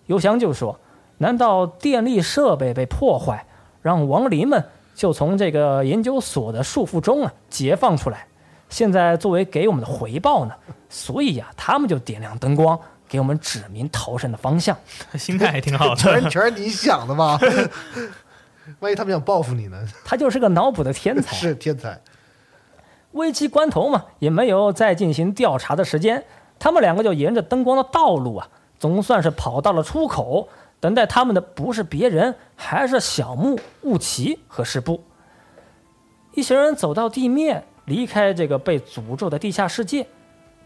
[0.08, 0.80] 邮箱就说
[1.20, 3.46] ：“难道电力设备被破坏，
[3.84, 4.64] 让亡灵们
[4.96, 8.26] 就从这个研究所的束缚中啊解放出来？
[8.70, 10.56] 现在作为给我们的回报呢，
[10.90, 14.76] 所以呀、他们就点亮灯光，给我们指明逃生的方向。
[15.14, 16.22] 心态还挺好的。
[16.28, 17.40] 全是你想的吧？
[18.80, 19.88] 万一他们想报复你呢？
[20.04, 21.36] 他就是个脑补的天才。
[21.36, 22.00] 是天才，
[23.12, 26.24] 危机关头嘛，也没有再进行调查的时间，
[26.60, 28.50] 他们两个就沿着灯光的道路啊，
[28.80, 30.50] 总算是跑到了出口。
[30.80, 35.04] 等待他们的不是别人，还是小木、雾奇和师部。
[36.36, 40.06] 一行人走到地面，离开这个被诅咒的地下世界，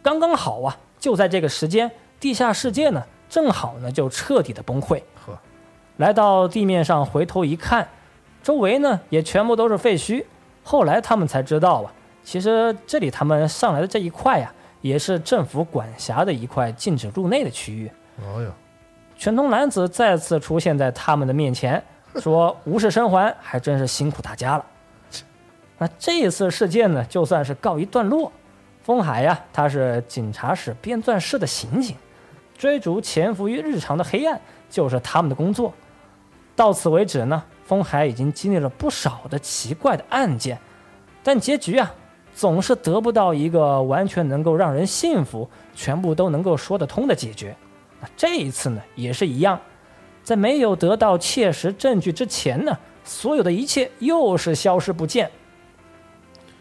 [0.03, 0.77] 刚刚好啊！
[0.99, 5.01] 就在这个时间，地下世界呢，正好呢就彻底的崩溃。
[5.25, 5.39] 呵，
[6.01, 7.87] 来到地面上，回头一看，
[8.41, 10.25] 周围呢也全部都是废墟。
[10.63, 17.87] 后来他们才知道啊，其实这里他们上来的这一块呀、也是政府管辖的一块禁止入内的区域。
[18.17, 18.51] 哦哟，
[19.15, 21.81] 全通男子再次出现在他们的面前，
[22.15, 24.65] 说：“无事生还，还真是辛苦大家了。”
[25.77, 28.31] 那这一次事件呢，就算是告一段落。
[28.81, 31.95] 风海呀，他是警察室编纂室的刑警，
[32.57, 35.71] 追逐潜伏于日常的黑暗就是他们的工作。
[36.61, 40.59] 到此为止呢，风海已经经历了不少的奇怪的案件，
[41.23, 41.91] 但结局啊，
[42.35, 47.55] 总是得不到一个完全能够让人信服、全部都能够说得通的解决。
[47.99, 49.59] 那这一次呢，也是一样，
[50.23, 55.31] 在没有得到切实证据之前呢，所有的一切又是消失不见。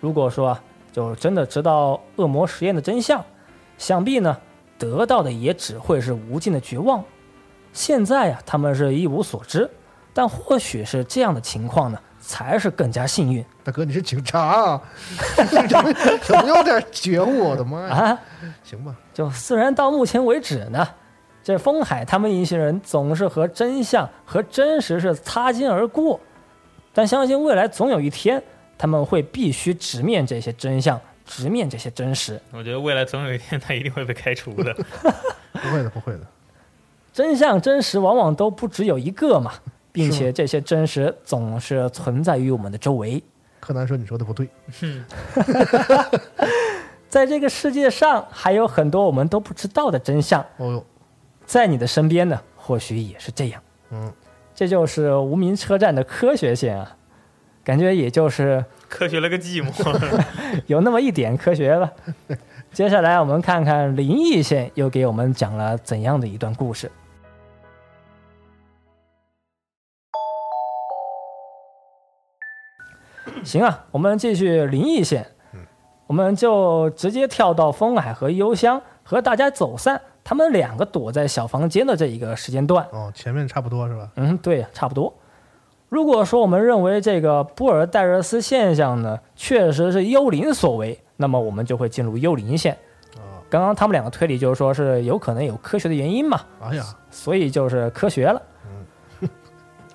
[0.01, 0.59] 如果说
[0.91, 3.23] 就真的知道恶魔实验的真相，
[3.77, 4.35] 想必呢，
[4.79, 7.05] 得到的也只会是无尽的绝望。
[7.75, 9.71] 现在呀、他们是一无所知，
[10.13, 14.83] 但或许是这样的情况呢，才是更加幸运大哥你是警察啊，
[15.37, 17.51] 有没有有没有点觉悟？
[17.51, 17.95] 我的妈呀！
[17.95, 18.19] 啊。
[18.63, 20.87] 行吧，就虽然到目前为止呢，
[21.43, 26.19] 这风海他们一行人总是和真相和真实是擦肩而过，
[26.93, 28.43] 但相信未来总有一天，
[28.77, 32.41] 他们会必须直面这些真相，直面这些真实。
[32.53, 34.75] 我觉得未来总有一天他一定会被开除的。
[35.53, 36.21] 不会的，不会的。
[37.13, 39.53] 真相、真实往往都不只有一个嘛，
[40.01, 43.23] 并且这些真实总是存在于我们的周围。
[43.61, 44.49] 柯南说你说的不对，
[47.09, 50.85] 在这个世界上，还有很多我们都不知道的真相，哦哟，
[51.45, 53.61] 在你的身边呢，或许也是这样。
[53.91, 54.11] 嗯，
[54.55, 56.97] 这就是无名车站的科学线啊，
[57.63, 59.71] 感觉也就是科学了个寂寞。
[60.67, 61.93] 有那么一点科学吧。
[62.73, 66.91] 接下来我们看看灵异线又给我们讲了怎样的一段故事。
[73.45, 75.27] 行啊，我们继续灵异线，
[76.07, 82.87] 我们就直接跳到风海和幽香和大家走散，他们两个躲在小房间的这一个时间段。
[82.93, 84.09] 哦，前面差不多是吧？
[84.17, 85.13] 嗯，对，差不多。
[85.89, 92.75] 如果说我们认为这个波尔戴热斯现象呢，确实是幽灵所为，那么我们就会进入幽灵线。
[93.17, 98.41] 啊，刚刚他们两个推理就是说是有可能有科学的原因嘛，哎呀，所以就是科学了。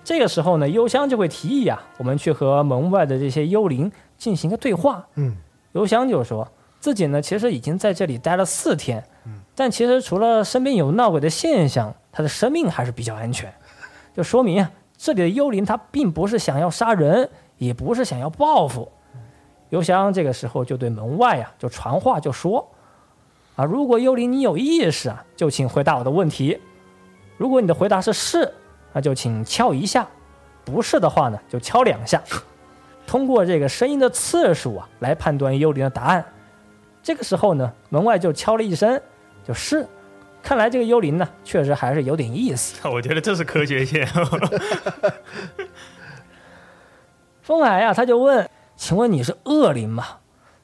[0.05, 5.07] 这个时候呢，幽香就会提议啊，我们去和门外的这些幽灵进行一个对话。
[5.15, 5.35] 嗯，
[5.71, 6.47] 幽香就说
[6.79, 9.03] 自己呢其实已经在这里待了四天，
[9.55, 13.51] 但其实除了身边有闹鬼的现象，他的生命还是比较安全，
[14.15, 18.91] 就说明啊，这里的幽灵他并不是想要杀人，也不是想要报复。
[19.69, 22.69] 幽香这个时候就对门外啊就传话就说
[23.55, 26.59] 啊，如果幽灵你有意识啊，就请回答我的问题。
[27.37, 28.53] 如果你的回答是是，
[28.95, 30.03] 那就请敲一下；
[30.63, 32.23] 不是的话呢，就敲两下。
[33.05, 36.23] 通过这个声音的次数啊，来判断幽灵的答案。
[37.03, 38.99] 这个时候呢，门外就敲了一声，
[39.43, 39.85] 就是。
[40.41, 42.75] 看来这个幽灵呢，确实还是有点意思。
[42.87, 44.07] 我觉得这是科学线。
[47.41, 50.05] 风海呀、他就问：“请问你是恶灵吗？”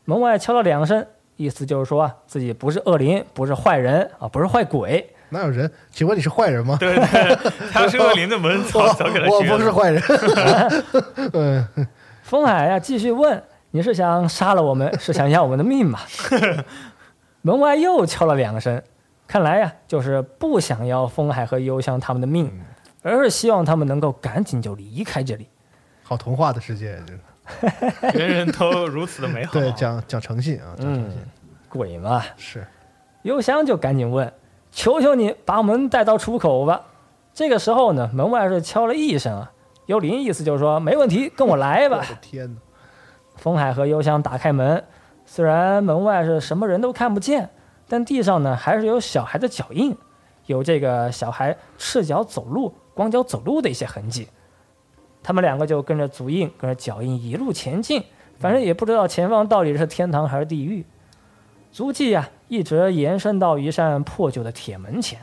[0.05, 5.13] 门外敲了两声，意思就是说啊，自己不是恶灵，不是坏人啊，不是坏鬼。
[5.31, 5.69] 哪有人？
[5.91, 6.77] 请问你是坏人吗？
[6.79, 9.41] 对对，他是恶灵的门 早早给他我。
[9.41, 10.03] 不是坏人。
[11.33, 11.67] 嗯，
[12.23, 13.41] 风海呀、继续问
[13.71, 15.99] ：“你是想杀了我们，是想要我们的命吗？”
[17.41, 18.81] 门外又敲了两声，
[19.27, 22.51] 看来呀、就是不想要风海和幽香他们的命，
[23.01, 25.47] 而是希望他们能够赶紧就离开这里。
[26.03, 26.99] 好童话的世界，
[28.01, 29.53] 这个人人都如此的美好。
[29.53, 31.25] 对，讲讲诚信啊，讲诚信嗯，
[31.69, 32.67] 鬼嘛，是
[33.23, 34.31] 幽香就赶紧问
[34.71, 36.88] ：“求求你把我们带到出口吧。”
[37.34, 39.51] 这个时候呢，门外是敲了一声啊，
[39.86, 41.97] 幽灵意思就是说没问题，跟我来吧。
[41.97, 42.60] 我的天哪！
[43.38, 44.84] 风海和幽香打开门，
[45.25, 47.49] 虽然门外是什么人都看不见，
[47.88, 49.95] 但地上呢还是有小孩的脚印，
[50.45, 54.27] 有这个小孩赤脚走路、光脚走路的一些痕迹。
[55.23, 58.03] 他们两个就跟着足印、跟着脚印一路前进，
[58.39, 60.86] 反正也不知道前方到底是天堂还是地狱。
[61.71, 65.17] 足迹啊，一直延伸到一扇破旧的铁门前。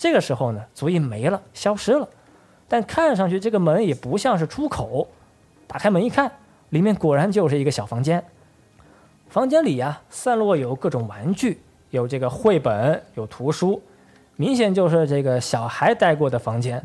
[0.00, 2.08] 这个时候呢，足印没了，消失了，
[2.66, 5.06] 但看上去这个门也不像是出口。
[5.68, 6.28] 打开门一看，
[6.70, 8.24] 里面果然就是一个小房间。
[9.28, 13.80] 房间里呀、散落有各种玩具，有这个绘本，有图书，
[14.34, 16.84] 明显就是这个小孩待过的房间。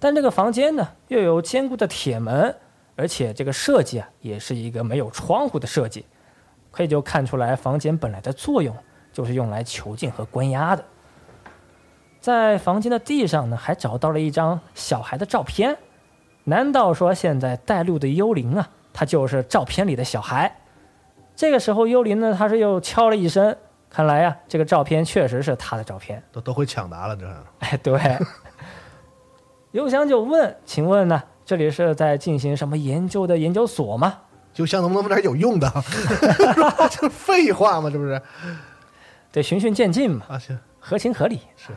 [0.00, 2.52] 但这个房间呢，又有坚固的铁门，
[2.96, 6.04] 而且这个设计啊，也是一个没有窗户的设计，
[6.72, 8.74] 可以就看出来房间本来的作用
[9.18, 10.84] 就是用来囚禁和关押的。
[12.20, 15.76] 在房间的地上呢，还找到了一张小孩的照片。
[16.44, 20.60] 难道说现在带路的幽灵啊，他就是照片里的小孩？
[21.34, 23.56] 这个时候，幽灵呢，他是又敲了一声，
[23.90, 26.22] 看来呀、这个照片确实是他的照片。
[26.30, 28.00] 都都会抢答了，这是哎，对。
[29.72, 34.16] 幽香就问：“请问呢，这里是在进行什么研究的研究所吗
[34.54, 35.68] 就像能不能问点有用的？
[36.88, 37.90] 这废话吗？
[37.90, 38.22] 这不是？？”
[39.38, 41.40] 得循序渐进嘛，啊，行，合情合理。
[41.56, 41.72] 是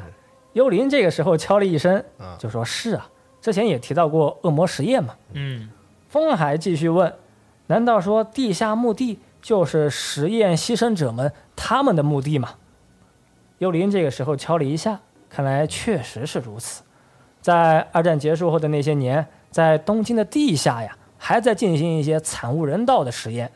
[0.54, 5.70] 幽灵这个时候敲了一声，啊，就说：“是啊，之前也提到过恶魔实验嘛。”嗯，
[6.10, 7.14] 风海继续问
[7.68, 12.56] ：“难道说地下墓地就是实验牺牲者们他们的墓地吗？”
[13.60, 16.84] 幽灵这个时候敲了一下，看来确实是如此。
[17.40, 23.52] 在二战结束后的那些年，在东京的地下呀，还在进行一些惨无人道的实验。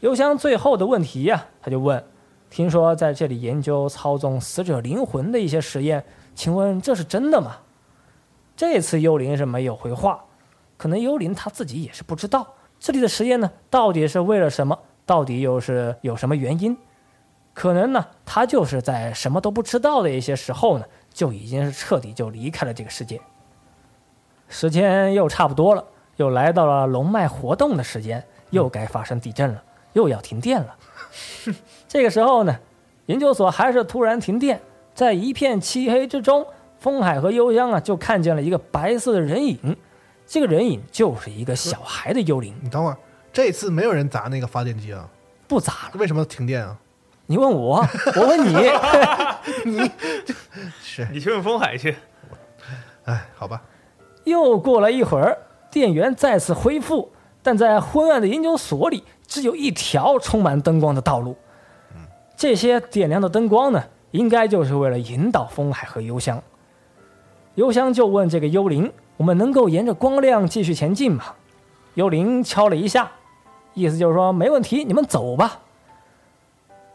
[0.00, 2.04] 邮箱最后的问题呀，他就问
[2.48, 6.04] ：“听说在这里研究操纵死者灵魂的一些实验，
[6.34, 7.58] 请问这是真的吗？”
[8.56, 10.24] 这次幽灵是没有回话，
[10.78, 16.76] 可能幽灵他自己也是不知道这里的实验呢，到底是为了什么，到底又是有什么原因？
[17.52, 23.20] 可能呢，他就是在什么都不知道的一些时候呢，就已经是彻底就离开了这个世界。
[24.48, 25.84] 时间又差不多了，
[26.16, 30.76] 又来到了龙脉活动的时间，又该发生地震了，又要停电了。
[31.96, 32.54] 这个时候呢，
[33.06, 34.60] 研究所还是突然停电，
[34.92, 36.46] 在一片漆黑之中，
[36.78, 39.74] 风海和幽香啊就看见了一个白色的人影，
[40.26, 42.54] 这个人影就是一个小孩的幽灵。
[42.60, 42.96] 你等会儿，
[43.32, 45.08] 这次没有人砸那个发电机啊？
[45.48, 46.76] 不砸了，为什么停电啊？
[47.24, 47.82] 你问我，
[48.14, 48.70] 我问你，
[50.84, 51.96] 是，你去问风海去。
[53.06, 53.62] 哎，好吧，
[54.24, 55.38] 又过了一会儿，
[55.70, 57.10] 电源再次恢复，
[57.42, 61.34] 但在昏暗的研究所里，只有一条充满灯光的道路。
[62.36, 66.42] 这些点亮的灯光呢，应该就是为了引导风海和幽香。
[67.54, 71.24] 幽香就问这个幽灵：“我们能够沿着光亮继续前进吗？”
[71.94, 73.10] 幽灵敲了一下，
[73.72, 75.62] 意思就是说没问题，你们走吧。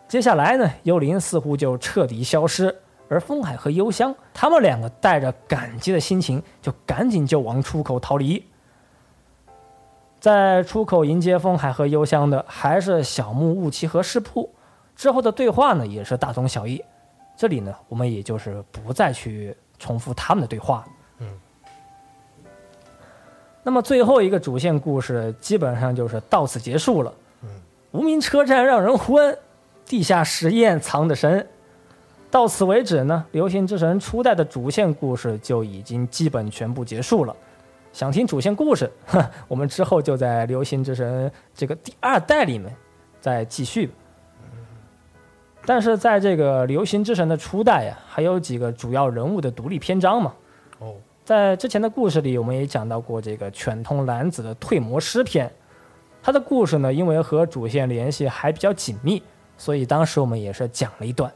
[0.08, 2.76] 接下来呢，幽灵似乎就彻底消失，
[3.10, 8.46] 而风海和幽香他们两个带着感激的心情，就赶紧就往出口逃离。
[10.20, 14.48] 在出口迎接风海和幽香的还是小木雾崎和师铺，
[15.02, 16.80] 之后的对话呢也是大同小异。
[17.36, 20.86] 这里呢，我们也就是不再去重复他们的对话。
[21.18, 21.28] 嗯。
[23.64, 27.12] 那么最后一个主线故事基本上就是到此结束了。
[27.42, 27.50] 嗯。
[27.94, 29.36] 无名车站让人昏，
[29.88, 31.48] 地下实验藏得深。
[32.30, 37.36] 到此为止呢，《流星之神》初代的主线故事就已经基本全部结束了。
[37.92, 42.72] 想听主线故事，哼， 我们之后就在《流星之神》这个第二代里面
[43.20, 43.94] 再继续吧。
[45.66, 50.34] 但是在这个《流行之神》的初代呀，还有几个主要人物的独立篇章嘛。
[50.80, 50.94] 哦，
[51.24, 55.52] 在之前的故事里，我们也讲到过这个犬通蓝子的退魔师篇。
[56.24, 59.22] 他的故事呢，因为和主线联系还比较紧密，
[59.58, 61.32] 所以当时我们也是讲了一段。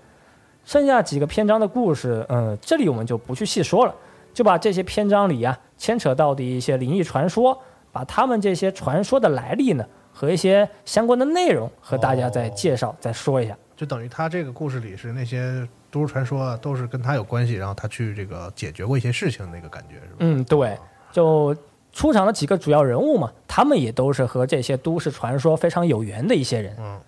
[0.63, 3.93] 剩下几个篇章的故事，嗯，这里我们就不去细说了，
[4.33, 7.55] 就把这些篇章里啊牵扯到的一些灵异传说，
[7.91, 13.55] 把他们这些传说的来历呢和一些相关的内容和大家再介绍、再说一下。
[13.75, 20.15] 就等于他这个故事里是那些都市传说啊，都是跟他有关系，然后他去这个解决过一些事情，那个感觉是吧？
[20.19, 20.77] 嗯，对，
[21.11, 21.55] 就
[21.91, 27.01] 出场的几个主要人物嘛，他们也都是和这些都市传说非常有缘的一些人，嗯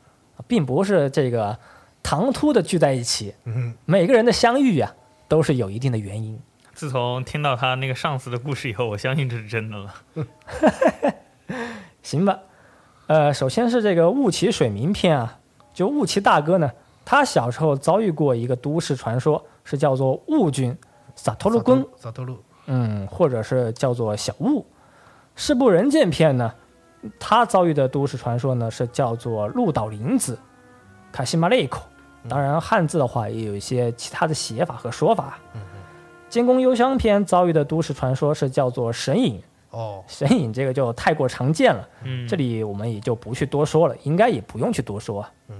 [0.48, 1.58] 并不是这个
[2.04, 4.94] 唐突的聚在一起，嗯哼，每个人的相遇呀、
[5.28, 6.40] 都是有一定的原因。
[6.74, 9.94] 自从听到他那个上司的故事以后，我相信这是真的了。
[12.04, 12.40] 行吧，
[13.08, 15.37] 呃，首先是这个雾起水明篇啊，
[15.78, 16.72] 就雾崎大哥呢，
[17.06, 20.76] 他小时候遭遇过一个都市传说，是叫做雾君
[21.16, 21.86] 萨托鲁棍。
[21.96, 24.66] 萨托鲁，嗯，或者是叫做小雾。
[25.36, 26.52] 世部人见篇呢，
[27.20, 30.40] 他遭遇的都市传说呢是叫做鹿岛林子，
[31.12, 31.84] 卡西马雷口。
[32.28, 35.38] 当然，汉字的话也有一些其他的写法和说法。
[36.28, 45.24] 监工幽香篇遭遇的都市传说是叫做神隐，哦，神隐这个就太过常见了，嗯，这里我们也就不去多说了，应该也不用去多说。
[45.50, 45.56] 嗯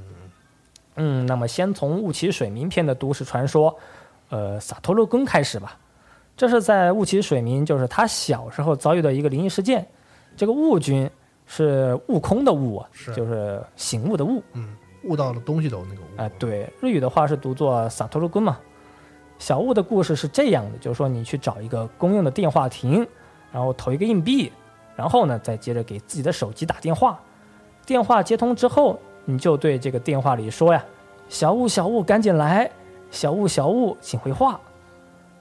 [0.98, 3.76] 那么先从雾起水民篇的都市传说，
[4.30, 5.78] 呃，萨托鲁根开始吧。
[6.36, 9.88] 这是在雾起水民，就是他小时候遭遇的一个灵异事件。
[10.36, 11.10] 这个雾君
[11.46, 14.42] 是悟空的悟啊，是就是醒悟的悟。
[14.54, 18.58] 嗯，悟到了东西的那个悟，哎，对，日语的话是读作萨托鲁根嘛。
[19.40, 23.08] 小悟的故事是这样的，就是说你去找一个公用的电话亭，
[23.52, 24.52] 然后投一个硬币，
[24.96, 27.20] 然后呢再接着给自己的手机打电话。
[27.86, 30.84] 电话接通之后，你就对这个电话里说呀
[31.28, 32.72] ：“小雾，小雾，赶紧来！
[33.12, 34.58] 小雾，小雾，请回话。”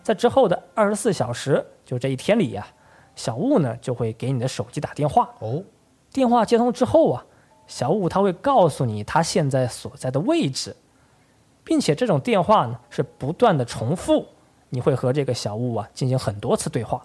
[0.03, 2.66] 在之后的二十四小时，就这一天里呀、
[3.14, 5.30] 小雾呢就会给你的手机打电话。
[5.39, 5.62] 哦，
[6.12, 7.24] 电话接通之后啊，
[7.68, 10.74] 小雾他会告诉你他现在所在的位置，
[11.62, 14.26] 并且这种电话呢是不断的重复，
[14.68, 17.01] 你会和这个小雾啊进行很多次对话，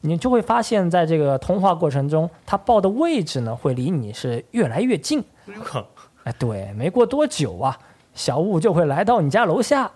[0.00, 5.24] 你就会发现在这个通话过程中，他报的位置呢会离你是越来越近。
[6.24, 7.78] 哎，对，没过多久啊，
[8.14, 9.90] 小五就会来到你家楼下，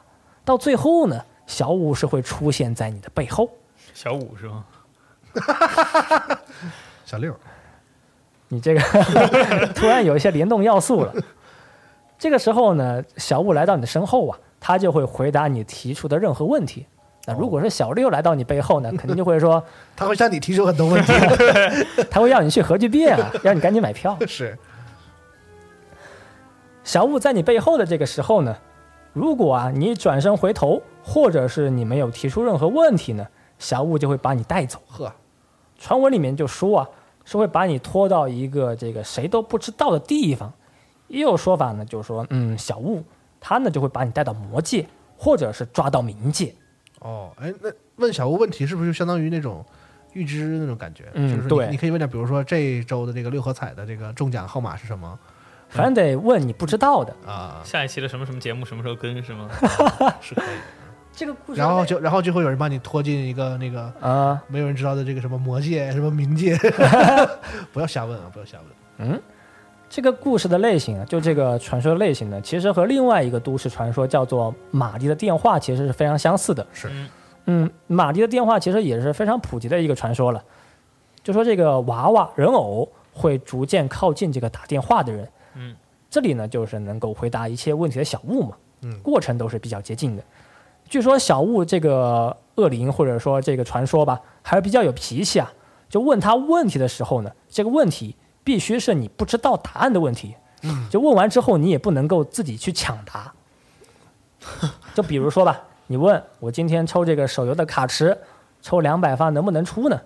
[0.45, 3.51] 到最后呢，小五是会出现在你的背后。
[3.95, 4.65] 小五是吗？
[7.05, 7.35] 小六，
[8.49, 8.81] 你这个
[9.75, 11.13] 突然有一些联动要素了。
[12.19, 16.87] 这个时候呢，小五来到你的身后啊，他就会回答你提出的任何问题。
[17.27, 19.63] 那如果是小六来到你背后呢， 肯定就会说，
[19.95, 21.13] 他会向你提出很多问题，
[22.11, 24.17] 他会要你去核聚变啊， 让你赶紧买票。
[24.27, 24.59] 是
[26.83, 28.57] 小五在你背后的这个时候呢，
[29.13, 33.27] 如果啊你转身回头，或者是你没有提出任何问题呢，
[33.59, 34.81] 小五就会把你带走。
[34.89, 35.13] 呵，
[35.79, 36.89] 传闻里面就说啊，
[37.25, 40.53] 是会把你拖到一个这个谁都不知道的地方。
[41.07, 43.03] 也有说法呢，就是说，嗯，小雾
[43.41, 44.87] 他呢就会把你带到魔界，
[45.19, 46.55] 或者是抓到冥界。
[47.01, 49.65] 哦，哎，那问小吴问题是不是就相当于那种
[50.15, 51.05] 预知那种感觉？
[51.15, 55.19] 嗯就是对你你可以问点，比如说这周的这个六合彩的这个中奖号码是什么
[55.69, 57.15] 反正得问你不知道的。
[57.27, 57.61] 啊？
[57.65, 59.49] 下一期的什么什么节目什么时候更是吗？
[60.21, 60.57] 是可以。
[61.13, 66.57] 这个故事，然后就然后就会有人把你拖进一个那个啊、没有人知道的这个什么魔界、什么冥界，
[67.73, 68.59] 不要瞎问啊，不要瞎
[68.99, 69.21] 问。
[69.91, 76.65] 这个故事的类型啊，就这个传说的类型呢，其实和另外一个都市传说叫做玛丽的电话其实是非常相似的。
[76.73, 77.09] 是嗯
[77.47, 80.43] 嗯，玛丽的电话其实也是非常普及的一个传说了。
[81.25, 85.29] 就说这个娃娃人偶会逐渐靠近这个打电话的人。
[85.57, 85.75] 嗯，
[86.09, 88.57] 这里呢就是能够回答一切问题的小物嘛。
[88.83, 90.23] 嗯过程都是比较接近的。
[90.89, 95.53] 据说小物这个恶灵或者说这个传说吧，还是比较有脾气啊。
[95.89, 98.15] 就问他问题的时候呢，这个问题
[98.51, 100.35] 必须是你不知道答案的问题。
[100.91, 103.33] 就问完之后，你也不能够自己去抢答。
[104.93, 108.19] 就比如说吧，你问我今天抽这个手游的卡池，
[108.61, 110.01] 抽两百发能不能出呢？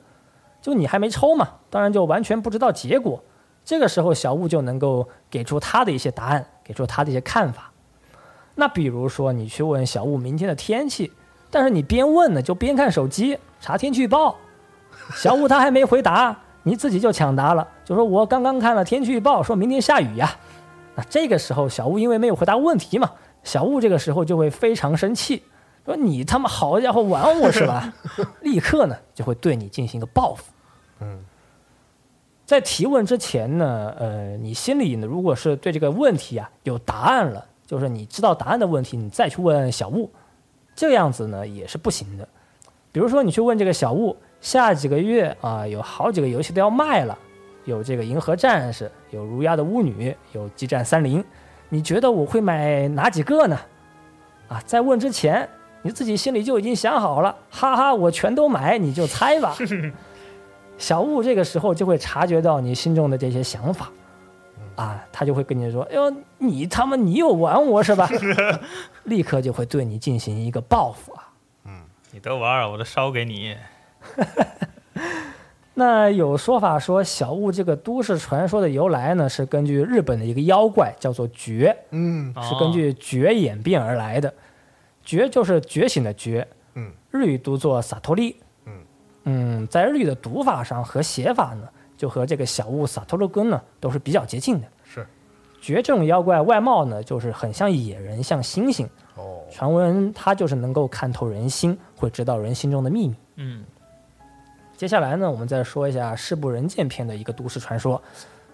[0.61, 3.24] 就你还没抽嘛，当然就完全不知道结果。
[3.64, 7.72] 这个时候，小物就能够给出他的一些答案，给出他的一些看法。
[8.57, 11.11] 那比如说，你去问小物明天的天气，
[11.51, 14.36] 但是你边问呢就边看手机查天气预报，
[15.14, 20.37] 小物他还没回答，你自己就抢答了，就说我刚刚看了天气预报，说明天下雨呀。
[20.97, 23.11] 那这个时候，小物因为没有回答问题嘛，
[23.43, 25.43] 小物这个时候就会非常生气，
[25.85, 27.93] 说你他妈好家伙玩我是吧？
[28.43, 30.45] 立刻呢就会对你进行一个报复。
[31.01, 31.24] 嗯，
[32.47, 40.11] 在提问之前呢，呃，你心里呢如果是对这个问题啊有答案了，就是你知道答案的问题，你再去问小物，
[40.76, 42.26] 这样子呢也是不行的。
[42.93, 47.18] 比如说你去问这个小物，下几个月啊、有好几个游戏都要卖了，
[47.65, 51.25] 有这个银河战士，有如鸦的巫女，有激战三零，
[51.69, 53.59] 你觉得我会买哪几个呢？
[54.49, 55.49] 啊，在问之前，
[55.83, 59.57] 你自己心里就已经想好了，哈哈，我全都买，你就猜吧。
[60.77, 63.91] 小物这个时候就会察觉到你心中的这些想法，
[64.77, 68.09] 啊，他就会跟你说：“哎呦，你他妈你又玩我是吧？
[69.05, 71.33] ”立刻就会对你进行一个报复啊。
[71.67, 73.57] 嗯你都玩儿，我都烧给你。
[75.75, 84.33] 那有说法说，小物这个都市传说的由来呢，是根据日本的一个妖怪叫做觉，嗯是根据觉演变而来的。
[85.05, 88.72] 觉就是觉醒的觉，嗯，日语读作萨托利，嗯
[89.25, 94.66] 嗯，在日语的读法上和写法呢，就和这个小物萨托罗根呢都是比较接近的。
[94.85, 95.07] 是
[95.61, 98.87] 觉这种妖怪外貌呢，就是很像野人，像猩猩。
[99.16, 103.14] 哦，传闻他就是能够看透人心，会知道人心中的秘密。
[103.37, 103.64] 嗯，
[104.77, 108.01] 接下来呢，我们再说一下世不人见篇的一个都市传说，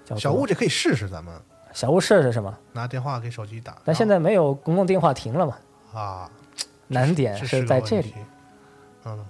[0.05, 1.35] 叫小物这可以试试，咱们
[1.73, 2.55] 小屋试试什么？
[2.73, 3.77] 拿电话给手机打。
[3.85, 5.57] 但现在没有公共电话亭了嘛，
[5.95, 6.31] 啊，
[6.89, 8.14] 难点是是在这里，。
[9.05, 9.25] 嗯，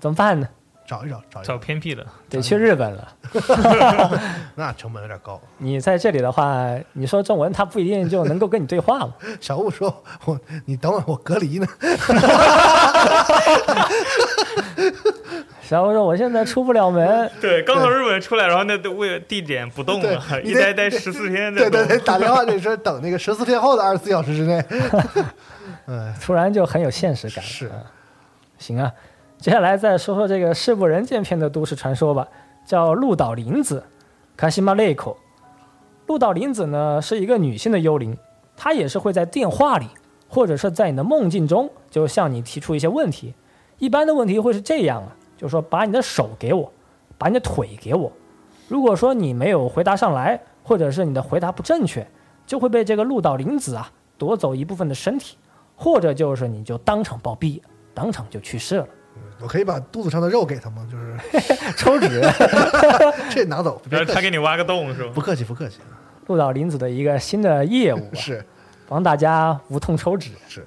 [0.00, 0.48] 怎么办呢？
[0.86, 3.16] 找一找，找一找找，偏僻的，得去日本了。
[4.56, 5.40] 那成本有点高。
[5.58, 9.14] 你在这里的话，你说中文，他不一定就能够跟你对话嘛。
[9.40, 11.66] 小物说：“我你等会儿，我隔离呢。
[15.70, 21.54] 小屋说：“我现在出不了门， 对，刚从日本出来，然后那都为了地点不动了，一待待十四天。
[21.54, 24.60] 对对对，打电话就说等那个十四天后的二十四小时之内。
[25.86, 27.44] 哎， 突然就很有现实感。
[27.44, 27.84] 是啊
[28.58, 28.90] 行啊。
[29.38, 32.26] 接下来再说说这个世不人见篇的都市传说吧，
[32.66, 33.84] 叫鹿岛林子，
[34.36, 35.16] 卡西马雷口。
[36.08, 38.18] 鹿岛林子呢是一个女性的幽灵，
[38.56, 39.86] 她也是会在电话里
[40.26, 43.34] 或者是在你的梦境中，就向你提出一些问题。
[43.78, 46.70] 一般的问题会是这样啊，就是说把你的手给我，
[47.16, 48.12] 把你的腿给我。
[48.68, 52.06] 如果说你没有回答上来，或者是你的回答不正确，
[52.46, 55.38] 就会被这个鹿岛林子啊夺走一部分的身体，
[55.76, 57.58] 或者就是你就当场暴毙，
[57.94, 58.86] 当场就去世了。
[59.40, 60.86] 我可以把肚子上的肉给他吗？
[60.92, 61.16] 就是
[61.74, 62.20] 抽脂，
[63.32, 65.10] 这拿走， 别他给你挖个洞是吧？
[65.14, 65.78] 不客气，不客气。
[66.26, 68.44] 鹿岛林子的一个新的业务、啊，是
[68.86, 70.32] 帮大家无痛抽脂。
[70.46, 70.66] 是，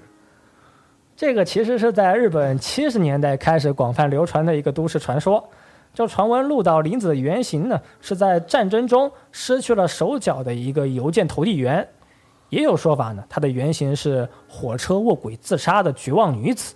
[1.15, 5.47] 这个其实是在日本七十年代开始广泛流传的一个都市传说。
[5.93, 11.87] 就传闻鹿岛林子的原型呢，是在战争中失去了手脚的一个邮件投递员。
[12.49, 16.73] 也有说法呢，它的原型是火车卧轨自杀的绝望女子。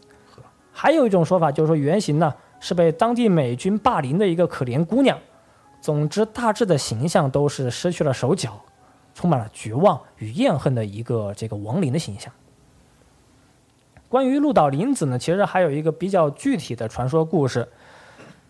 [0.72, 5.18] 还有一种说法就是说，原型呢是被当地美军霸凌的一个可怜姑娘。
[5.82, 8.60] 总之，大致的形象都是失去了手脚，
[9.16, 12.32] 充满了绝望与怨恨的一个这个亡灵的形象。
[14.10, 17.68] 关于鹿岛林子呢，其实还有一个比较具体的传说故事，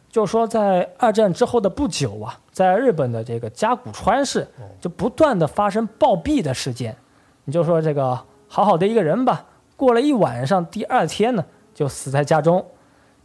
[0.10, 4.48] 就说在二战之后的不久啊，在日本的这个甲骨川市，
[4.80, 6.96] 就不断的发生暴毙的事件。
[7.44, 9.46] 你就说这个好好的一个人吧，
[9.76, 11.44] 过了一晚上，第二天呢
[11.74, 12.64] 就死在家中，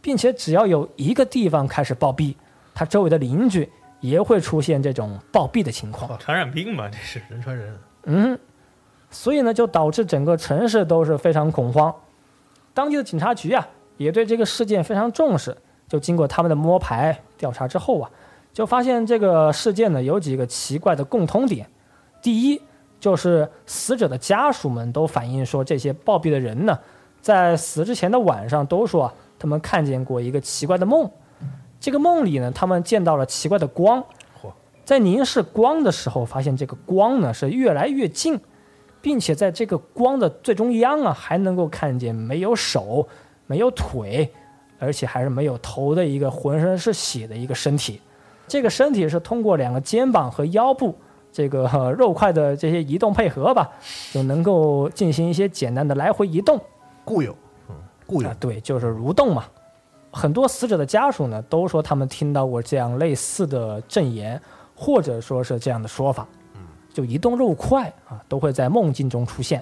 [0.01, 2.33] 并且只要有一个地方开始暴毙，
[2.73, 3.69] 他周围的邻居
[3.99, 6.17] 也会出现这种暴毙的情况。
[6.17, 7.21] 传染病吧，这是。
[7.29, 7.77] 人传人。
[8.05, 8.39] 嗯，
[9.11, 11.93] 所以呢，就导致整个城市都是非常恐慌。
[12.73, 13.67] 当地的警察局啊，
[13.97, 15.55] 也对这个事件非常重视。
[15.87, 18.09] 就经过他们的摸排调查之后啊，
[18.51, 21.67] 就发现这个事件呢有几个奇怪的共通点。
[22.21, 22.61] 第一，
[22.99, 26.79] 就是死者的家属们都反映说，这些暴毙的人呢，
[27.21, 31.07] 在死之前的晚上都说啊，他们看见过一个奇怪的梦。
[31.79, 34.03] 这个梦里呢，他们见到了奇怪的光，
[34.85, 38.39] 在凝视光的时候，发现这个光呢是越来越近，
[39.03, 43.05] 并且在这个光的最中央啊，还能够看见没有手、
[43.47, 44.31] 没有腿，
[44.79, 47.99] 而且还是没有头的一个浑身是血的一个身体。
[48.47, 50.95] 这个身体是通过两个肩膀和腰部
[51.33, 53.69] 这个、呃肉块的这些移动配合吧，
[54.13, 56.57] 就能够进行一些简单的来回移动。
[57.03, 57.35] 固有，
[57.67, 57.75] 嗯，
[58.07, 59.43] 固有啊，，对，就是蠕动嘛。
[60.11, 64.41] 很多死者的家属呢，都说他们听到过这样类似的证言，
[64.73, 66.25] 或者说是这样的说法。
[66.93, 69.61] 就移动肉块啊，都会在梦境中出现。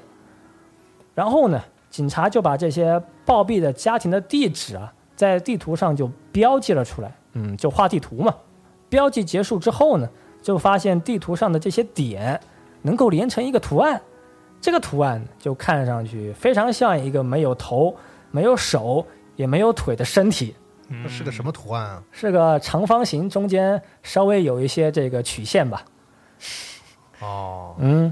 [1.16, 1.60] 然后呢，
[1.90, 7.12] 警察就把这些暴毙的家庭的地址啊，在地图上就标记了出来。
[7.34, 8.36] 嗯，就画地图嘛。
[8.90, 10.10] 标记结束之后呢，
[10.42, 12.40] 就发现地图上的这些点
[12.82, 14.02] 能够连成一个图案。
[14.60, 17.96] 这个图案就看上去非常像一个没有头、
[18.30, 19.06] 没有手、
[19.36, 20.54] 也没有腿的身体，
[20.90, 22.04] 嗯这是个什么图案啊？
[22.12, 25.84] 是个长方形，中间稍微有一些这个曲线吧。
[27.22, 28.12] 哦，嗯，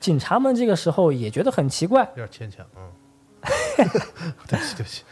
[0.00, 2.82] 警察们这个时候也觉得很奇怪，有点牵强，嗯。
[3.76, 5.02] 对不起，对不起，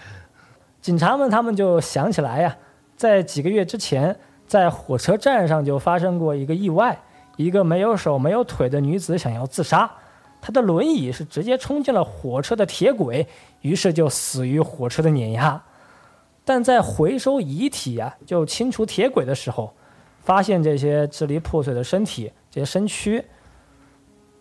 [0.80, 2.56] 警察们他们就想起来呀，
[2.96, 6.98] 在几个月之前，在火车站上就发生过一个意外，
[7.36, 9.90] 一个没有手没有腿的女子想要自杀，
[10.40, 13.26] 她的轮椅是直接冲进了火车的铁轨，
[13.60, 15.62] 于是就死于火车的碾压。
[16.44, 19.74] 但在回收遗体呀、就清除铁轨的时候，
[20.20, 23.24] 发现这些支离破碎的身体，这些身躯，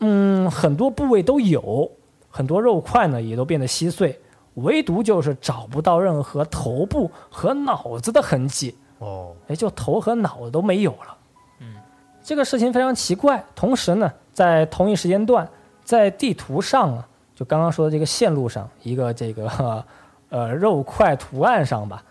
[0.01, 1.89] 嗯，很多部位都有，
[2.30, 4.20] 很多肉块呢也都变得稀碎，
[4.55, 8.76] 唯独就是找不到任何头部和脑子的痕迹。
[8.99, 11.18] 哦，哎，就头和脑子都没有了。
[11.62, 11.76] 嗯，
[12.22, 13.41] 这个事情非常奇怪。
[13.55, 15.49] 同时呢，在同一时间段，
[15.86, 19.84] 在地图上啊，就刚刚说的这个线路上，一个这个
[20.28, 22.03] 呃肉块图案上吧，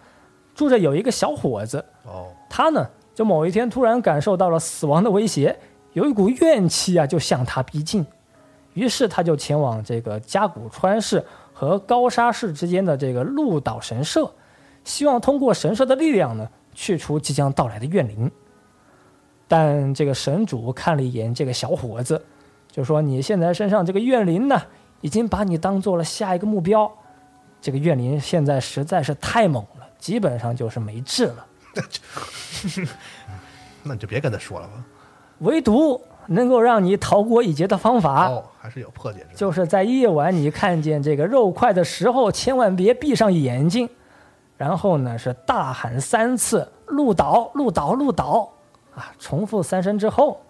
[0.54, 1.84] 住着有一个小伙子。
[2.04, 5.56] 哦，他呢，就某一天突然感受到了死亡的威胁，
[5.92, 8.06] 有一股怨气啊，就向他逼近。
[8.74, 14.30] 于是他就前往这个甲骨川市和高沙市之间的这个鹿岛神社，
[14.84, 18.30] 希望通过神社的力量呢，去除即将到来的怨灵。
[19.48, 22.24] 但这个神主看了一眼这个小伙子，
[22.70, 24.62] 就说：“你现在身上这个怨灵呢，
[25.00, 26.90] 已经把你当做了下一个目标。
[27.60, 31.46] 这个怨灵现在实在是太猛了，基本上就是没治了。
[33.82, 34.84] 那你就别跟他说了吧。
[35.40, 39.26] 唯独能够让你逃过一劫的方法，哦，还是有破解。
[39.34, 43.88] 就是在夜晚你看见这个肉块的时候，千万别闭上眼睛，
[44.56, 48.50] 然后呢是大喊三次“鹿岛，鹿岛，鹿岛”，
[48.94, 50.40] 啊，重复三声之后，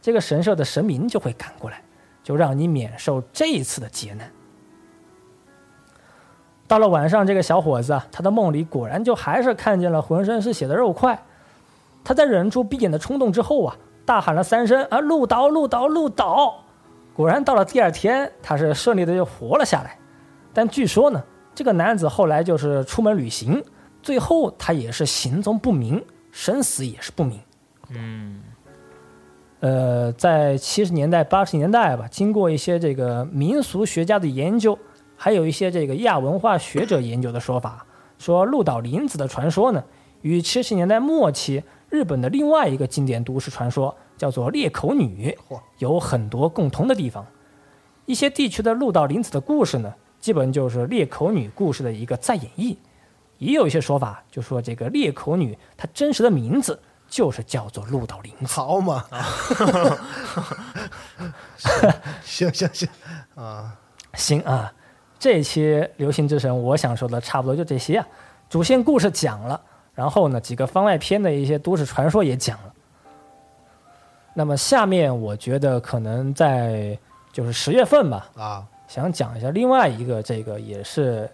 [0.00, 1.82] 这个神社的神明就会赶过来，
[2.22, 4.30] 就让你免受这一次的劫难。
[6.66, 11.22] 到了晚上，这个小伙子啊，他的梦里果然就还是看见了浑身是血的肉块。
[12.02, 16.62] 他在忍住闭眼的冲动之后啊，大喊了三声啊，鹿岛，鹿岛，鹿岛！
[17.14, 19.96] 果然到了第二天，他是顺利的就活了下来。
[20.52, 21.22] 但据说呢，
[21.54, 23.64] 这个男子后来就是出门旅行，
[24.02, 27.40] 最后他也是行踪不明，生死也是不明。
[27.90, 28.42] 嗯，
[29.60, 34.78] 呃，在七十年代、八十年代吧，经过一些这个民俗学家的研究，
[35.16, 37.86] 还有一些这个亚文化学者研究的说法，
[38.18, 39.82] 说鹿岛林子的传说呢，
[40.22, 41.62] 与七十年代末期
[41.94, 45.32] 日本的另外一个经典都市传说叫做裂口女
[45.78, 47.24] 有很多共同的地方。
[48.04, 52.76] 一些地区的鹿岛林子的故事呢，基本就是裂口女故事的一个再演绎。
[53.38, 56.76] 也有一些说法就说这个裂口女她真实的名字
[57.08, 58.46] 就是叫做鹿岛林子。
[58.46, 59.04] 好嘛，
[62.24, 62.88] 行行行
[63.36, 63.72] 啊，
[64.14, 64.72] 行啊，
[65.20, 68.06] 这一期流行之神，我想说的差不多就这些啊。
[68.50, 69.60] 主线故事讲了，
[69.94, 72.74] 然后呢，几个番外篇的一些都市传说也讲了。
[74.34, 76.98] 那么下面我觉得可能在
[77.32, 78.66] 就是十月份吧，啊。
[78.86, 81.28] 想讲一下另外一个这个也是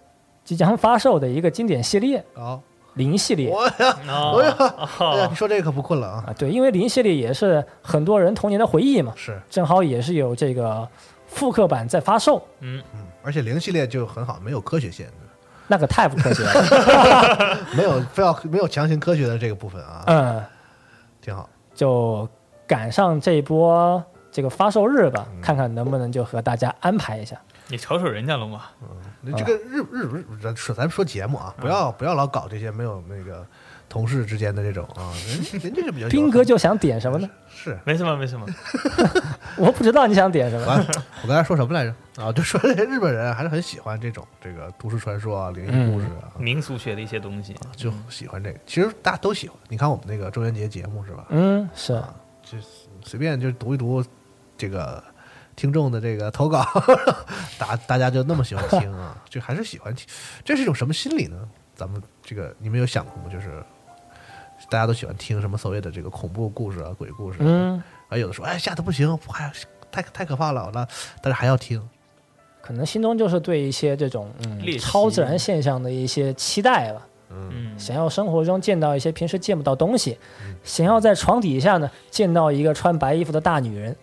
[0.44, 2.58] 即将发售的一个经典系列啊，
[2.94, 3.50] 零系列。
[3.50, 4.40] 我呀，哦。
[4.40, 10.88] 哎呀，哎呀，哦你说这个可不困了啊，啊，对，因为零系列也是很多人童年的回忆嘛，是，正好也是有这个
[11.26, 15.12] 复刻版在发售，嗯，嗯，而且零系列就很好，没有科学限制，
[15.70, 20.42] 那可太不科学了， 没有非要没有强行科学的这个部分啊，嗯。
[21.22, 21.48] 挺好。
[21.72, 22.28] 就
[22.66, 24.02] 赶上这一波
[24.32, 27.36] 这个发售日吧，嗯看看能不能就和大家安排一下。
[27.68, 28.72] 你瞅瞅人家龙啊，
[29.22, 33.46] 嗯这个日日日咱说咱们说节目啊，不要不要老搞这些没有那个
[33.90, 37.28] 同事之间的这种啊，人人家就比较斌哥就想点什么呢？
[37.52, 38.46] 是没什么没什么，
[39.58, 40.64] 我不知道你想点什么。
[40.64, 40.78] 完，
[41.22, 41.94] 我刚才说什么来着？
[42.22, 48.58] 啊，就说这日本人还是很喜欢这种这个都市传说啊、灵异故事啊，民俗学的一些东西，就喜欢这个。
[48.64, 49.58] 其实大家都喜欢。
[49.68, 51.26] 你看我们那个周元节节目是吧？
[51.30, 52.14] 嗯，是啊，
[52.44, 52.56] 就
[53.04, 54.04] 随便就读一读
[54.56, 55.02] 这个
[55.56, 56.64] 听众的这个投稿，
[57.58, 60.06] 大大家就那么喜欢听啊，就还是喜欢听。
[60.44, 61.36] 这是一种什么心理呢？
[61.74, 63.28] 咱们这个你们有想过吗？
[63.32, 63.62] 就是
[64.68, 69.50] 大家都喜欢听什么所谓的这个恐怖故事啊、鬼故事，嗯，而，有的说哎吓得不行，还
[69.90, 70.86] 太太可怕了，那
[71.22, 71.82] 但是还要听。
[72.60, 80.18] 可能心中就是对一些这种嗯超自然现象的一些期待吧，嗯，嗯，想要生活中见到一些平时见不到东西，
[80.62, 83.96] 想要在床底下呢见到一个穿白衣服的大女人。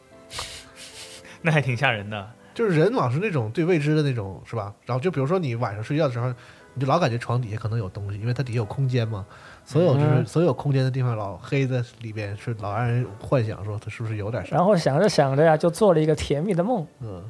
[1.42, 4.74] 那还挺吓人的，就是人老是那种对未知的那种，是吧？
[4.86, 6.34] 然后就比如说你晚上睡觉的时候，
[6.74, 9.26] 你就老感觉床底下可能有东西，因为它底下有空间嘛。
[9.68, 14.56] 所有就是、嗯所有空间的地方老黑在里边，是老让人幻想说它是不是有点啥。
[14.56, 16.88] 然后想着想着呀，就做了一个甜蜜的梦。
[17.02, 17.22] 嗯，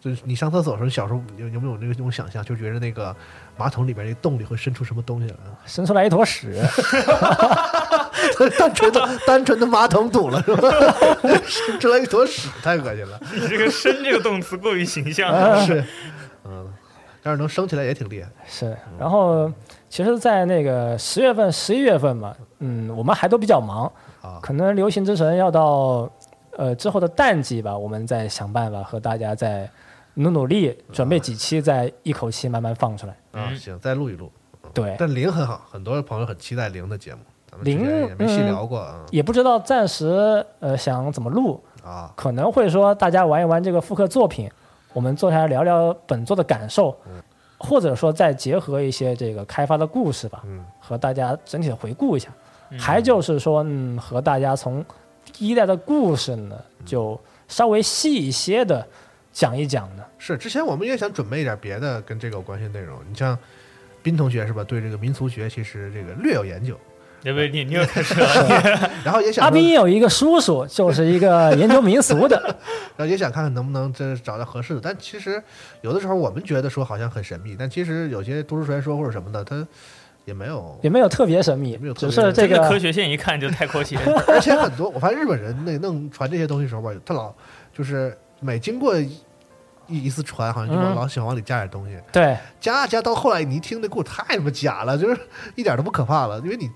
[0.00, 3.14] 就是你上厕所的时候，小时候有有没有那个那种想象，就觉得那个
[3.56, 5.86] 马桶里边那洞里会伸出什么东西来伸？
[5.86, 6.52] 出来一坨屎，
[8.58, 10.68] 单纯的单纯的马桶堵了是吧？
[11.46, 13.20] 伸出来一坨屎，太恶心了。
[13.32, 15.84] 你这个“伸”这个动词过于形象了，是，
[16.44, 16.68] 嗯，
[17.22, 18.28] 但是能升起来也挺厉害。
[18.48, 18.76] 是。
[18.98, 19.50] 然后
[19.92, 23.84] 其实，在那个十月份、十一月份嘛，嗯，我们还都比较忙，
[24.22, 26.10] 啊，可能流行之神要到
[26.56, 29.68] 呃之后的淡季吧，我们再想办法和大家再
[30.14, 33.12] 努努力，准备几期，再一口气慢慢放出来。
[33.32, 34.32] 啊，嗯行，再录一录。
[34.72, 37.20] 对，但零很好，很多朋友很期待零的节目，
[37.50, 42.10] 咱们零前也没细嗯聊过啊、也不知道暂时呃想怎么录，啊。
[42.16, 44.50] 可能会说大家玩一玩这个复刻作品，
[44.94, 46.96] 我们坐下来聊聊本作的感受，
[47.62, 52.28] 或者说再结合一些这个开发的故事吧，嗯和大家整体的回顾一下。
[52.70, 54.84] 嗯还就是说，嗯，和大家从
[55.32, 58.84] 第一代的故事呢，就稍微细一些的
[59.30, 60.02] 讲一讲呢。
[60.18, 62.98] 是，之前我们也想准备一点别的跟这个有关系的内容。
[63.08, 63.38] 你像
[64.02, 64.64] 斌同学是吧？
[64.64, 66.76] 对这个民俗学其实这个略有研究，
[67.22, 67.48] 对不对？
[67.48, 72.36] 你你又开始了， 然后也想阿斌有一个叔叔，就是一个研究民俗的，
[72.96, 74.80] 然后也想看看能不能这找到合适的。
[74.82, 75.42] 但其实
[75.80, 79.66] 有的时候我们觉得说好像很神秘，但其实有些都市传说或者什么的，它
[80.24, 84.02] 也没有，也没有特别神秘没有，特只别是这个这个科学性一看就太阔气了。
[84.28, 87.32] 而且很多，我发现日本人那弄传这些东西的时候吧，他老
[87.72, 95.20] 就是每经过一一次传，好像就嗯老喜欢往里加点东西，对加加到后来你一听那故事太他妈假了，就是
[95.56, 96.70] 一点都不可怕了，因为你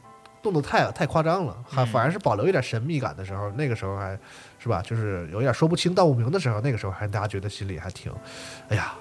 [0.46, 4.16] 动作太太夸张了，还嗯反而是保留一点神秘感的时候，那个时候还
[4.60, 8.12] 是吧，就是有一点说不清道不明的时候，那个时候还大家觉得心里还挺，
[8.68, 8.94] 哎呀，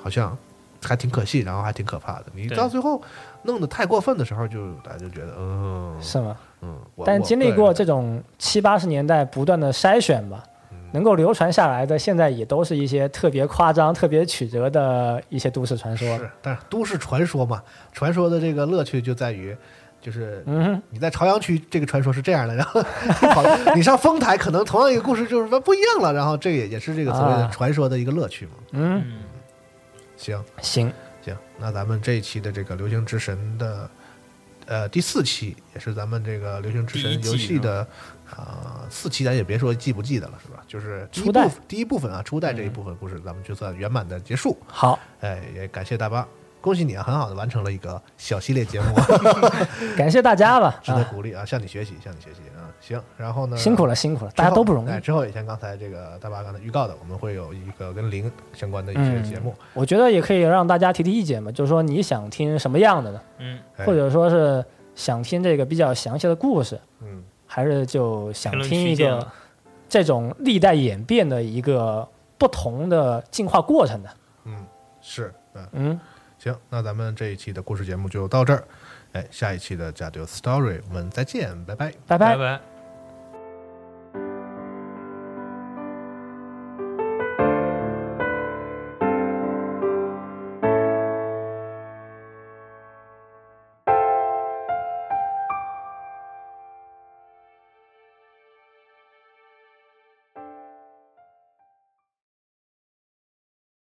[0.00, 0.38] 好像
[0.80, 2.26] 还挺可惜，然后还挺可怕的。
[2.32, 3.02] 你到最后
[3.42, 6.36] 弄得太过分的时候，就大家就觉得，嗯是吗？
[6.60, 10.44] 嗯，但经历过这种七八十年代不断的筛选吧，
[10.92, 16.06] 能够流传下来的，现在也都是一些特别夸张、特别曲折的一些都市传说。
[16.18, 17.60] 是，但是都市传说嘛，
[17.92, 19.56] 传说的这个乐趣就在于，
[20.02, 28.52] 就是嗯，你在朝阳区这个传说是这样的，然后你跑你上丰台，可能同样一个故事就是说不一样了，然后这也也是这个所谓的啊传说的一个乐趣嘛。
[28.72, 29.18] 嗯，嗯，
[30.16, 30.92] 行行，
[31.24, 33.90] 行，那咱们这一期的这个流行之神的
[34.66, 37.86] 呃第四期，也是咱们这个流行之神游戏的
[38.28, 40.64] 啊、四期，咱也别说记不记得了，是吧？
[40.66, 44.56] 就是初代部第一部分啊，初代这一部分故事，咱们就算圆满的结束。
[44.66, 46.26] 好，哎，也感谢大巴，
[46.62, 48.94] 恭喜你啊，很好的完成了一个小系列节目，
[49.98, 52.40] 感谢大家吧， 值得啊，鼓励啊，向你学习，向你学习。
[52.56, 52.70] 啊。
[52.80, 55.00] 行，然后呢，辛苦了，辛苦了，大家都不容哎，易。
[55.00, 63.20] 之后也像刚才这个大巴刚才预告的，我们会有一个跟零相关的一些节目，我觉得也可以让大家提提意见嘛，就是说你想听什么样的呢？
[63.38, 63.84] 嗯，哎。
[63.84, 69.26] 或者说是想听这个比较详细的故事，嗯，还是就想听一个
[69.88, 72.06] 这种历代演变的一个
[72.36, 74.10] 不同的进化过程的？
[74.44, 74.66] 嗯，
[75.00, 76.00] 是，嗯，嗯，
[76.42, 78.64] 行，那咱们这一期的故事节目就到这儿，
[79.12, 81.92] 哎，下一期的加丢 story 我们再见，拜拜。
[82.04, 82.36] 拜拜拜。
[82.36, 82.71] 拜。